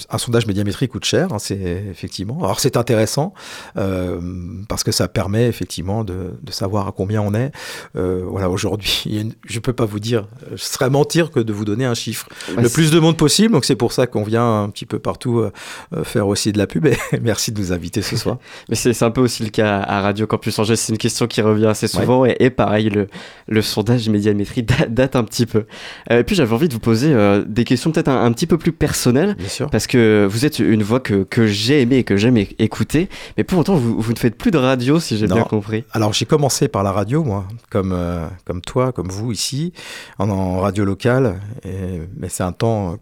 [0.10, 1.60] un sondage médiamétrie coûte cher, hein, c'est
[1.90, 2.40] effectivement.
[2.44, 3.34] Alors c'est intéressant
[3.76, 7.51] parce que ça permet effectivement de, de savoir à combien on est.
[7.95, 11.65] Euh, voilà, aujourd'hui, une- je peux pas vous dire, ce serait mentir que de vous
[11.65, 12.28] donner un chiffre.
[12.55, 14.99] Bah, le plus de monde possible, donc c'est pour ça qu'on vient un petit peu
[14.99, 15.51] partout euh,
[15.95, 16.86] euh, faire aussi de la pub.
[16.86, 18.38] Et merci de nous inviter ce soir.
[18.70, 20.76] Mais c'est un peu aussi le cas à Radio Campus Angers.
[20.76, 22.26] C'est une question qui revient assez souvent.
[22.26, 23.07] Et, et pareil, le,
[23.47, 25.65] le sondage médiamétrie date, date un petit peu.
[26.11, 27.13] Euh, et puis j'avais envie de vous poser
[27.47, 29.36] des questions peut-être un, un petit peu plus personnelles.
[29.36, 29.70] Bien sûr.
[29.70, 33.09] Parce que vous êtes une voix que, que j'ai aimée et que j'aime écouter.
[33.38, 35.84] Mais pour autant, vous, vous ne faites plus de radio, si j'ai bien compris.
[35.91, 39.74] Alors j'ai commencé par la radio, moi, comme, euh, comme toi, comme vous ici,
[40.18, 41.39] en, radio locale.
[41.64, 42.97] Mais c'est un temps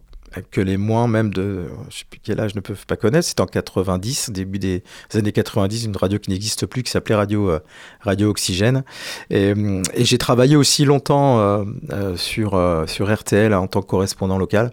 [0.52, 3.28] que les moins, même de, je sais plus quel âge, ne peuvent pas connaître.
[3.28, 7.50] C'est en 90, début des années 90, une radio qui n'existe plus, qui s'appelait Radio,
[7.50, 7.60] euh,
[8.02, 8.84] radio Oxygène.
[9.30, 9.54] Et,
[9.96, 14.72] j'ai travaillé aussi longtemps euh, euh, sur, RTL en tant que correspondant local.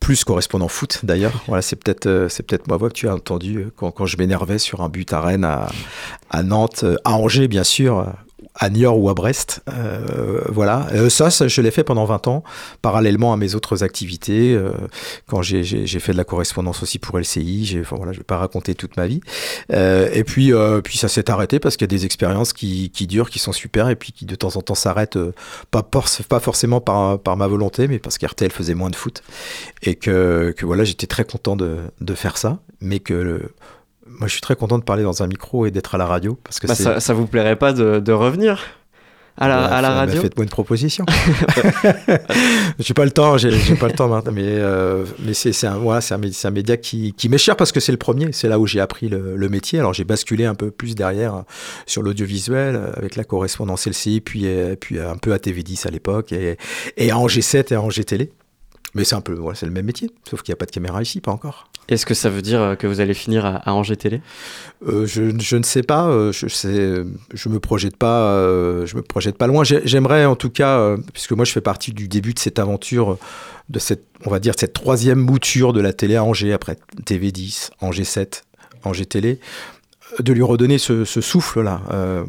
[0.00, 1.44] Plus correspondant foot d'ailleurs.
[1.46, 4.16] Voilà, c'est peut-être c'est peut-être ma voix que tu as entendu euh, quand, quand je
[4.16, 8.06] m'énervais sur un but à Rennes, à, Nantes, à Angers bien sûr,
[8.56, 9.62] à Niort ou à Brest.
[9.72, 12.44] Euh, voilà, Euh, ça, ça, je l'ai fait pendant 20 ans,
[12.82, 14.54] parallèlement à mes autres activités.
[14.54, 14.70] euh,
[15.26, 15.64] quand j'ai-
[15.98, 19.06] fait de la correspondance aussi pour LCI, enfin, voilà, je vais pas raconter toute ma
[19.06, 19.20] vie.
[19.72, 22.90] Euh, et puis, euh, puis ça s'est arrêté parce qu'il y a des expériences qui,
[22.90, 25.32] qui durent, qui sont super, et puis qui de temps en temps s'arrêtent, euh,
[25.70, 29.22] pas, pas forcément par, par ma volonté, mais parce qu'RTL faisait moins de foot.
[29.82, 33.50] Et que, que voilà, j'étais très content de, de faire ça, mais que
[34.18, 36.38] moi je suis très content de parler dans un micro et d'être à la radio.
[36.44, 38.60] Parce que Bah, ça, ça vous plairait pas de, de revenir
[39.36, 41.04] à la, bah, à la bah, radio Faites-moi une proposition.
[42.78, 46.00] j'ai pas le temps, j'ai pas le temps, Martin, mais, euh, mais c'est un, voilà,
[46.52, 49.08] média qui, qui m'est cher parce que c'est le premier, c'est là où j'ai appris
[49.08, 49.80] le, le métier.
[49.80, 51.42] Alors j'ai basculé un peu plus derrière euh,
[51.86, 54.46] sur l'audiovisuel euh, avec la correspondance LCI, puis,
[54.80, 56.56] puis un peu à TV10 à l'époque, et,
[56.96, 58.30] et à Angers 7 et à Angers Télé.
[58.94, 61.02] Mais c'est un peu, c'est le même métier, sauf qu'il n'y a pas de caméra
[61.02, 61.68] ici, pas encore.
[61.88, 64.20] Est-ce que ça veut dire euh, que vous allez finir à, à Angers Télé?
[64.88, 69.02] Euh, je, je ne sais pas, euh, je, je me projette pas, euh, je me
[69.02, 69.64] projette pas loin.
[69.64, 72.58] J'ai- J'aimerais en tout cas, euh, puisque moi je fais partie du début de cette
[72.58, 73.18] aventure,
[73.68, 77.70] de cette, on va dire cette troisième mouture de la télé à Angers après TV10,
[77.80, 78.44] Angers 7,
[78.84, 79.40] Angers Télé,
[80.20, 82.24] de lui redonner ce, souffle-là, euh,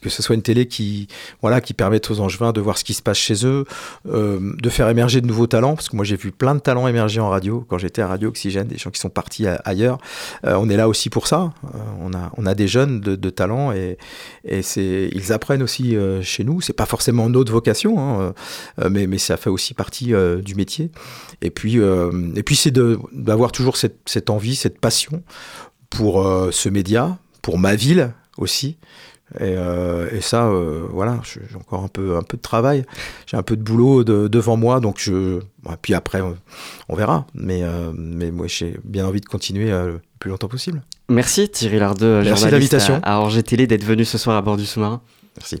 [0.00, 1.08] que ce soit une télé qui,
[1.42, 3.64] voilà, qui permette aux Angevins de voir ce qui se passe chez eux,
[4.08, 6.88] euh, de faire émerger de nouveaux talents, parce que moi j'ai vu plein de talents
[6.88, 9.98] émerger en radio quand j'étais à Radio Oxygène, des gens qui sont partis ailleurs.
[10.44, 11.52] Euh, on est là aussi pour ça.
[12.00, 13.98] On, a, on a des jeunes de, talent et,
[14.44, 16.60] et c'est, ils apprennent aussi chez nous.
[16.60, 18.34] C'est pas forcément notre vocation, hein,
[18.90, 20.90] mais, mais ça fait aussi partie du métier.
[21.42, 25.22] Et puis, et puis c'est d'avoir toujours cette envie, cette passion
[25.96, 28.76] pour euh, ce média, pour ma ville aussi.
[29.40, 32.84] Et, euh, et ça, euh, voilà, j'ai encore un peu, un peu de travail,
[33.26, 35.40] j'ai un peu de boulot de- devant moi, donc je,
[35.82, 36.36] puis après, on,
[36.88, 37.26] on verra.
[37.34, 37.62] Mais,
[37.96, 40.82] mais moi, j'ai bien envie de continuer le plus longtemps possible.
[41.08, 43.00] Merci Thierry Lardeux, Merci journaliste l'invitation.
[43.02, 45.00] à, à Angers Télé, d'être venu ce soir à bord du sous-marin.
[45.36, 45.60] Merci.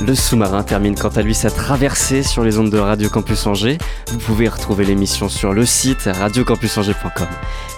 [0.00, 3.78] Le sous-marin termine quant à lui sa traversée sur les ondes de Radio Campus Angers.
[4.10, 7.28] Vous pouvez retrouver l'émission sur le site radiocampusangers.com.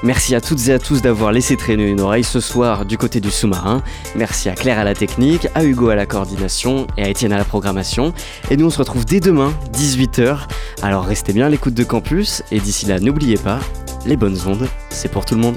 [0.02, 3.20] Merci à toutes et à tous d'avoir laissé traîner une oreille ce soir du côté
[3.20, 3.82] du sous-marin.
[4.14, 7.38] Merci à Claire à la technique, à Hugo à la coordination et à Étienne à
[7.38, 8.14] la programmation.
[8.50, 10.46] Et nous on se retrouve dès demain, 18h.
[10.82, 13.58] Alors restez bien à l'écoute de Campus et d'ici là n'oubliez pas,
[14.06, 15.56] les bonnes ondes, c'est pour tout le monde.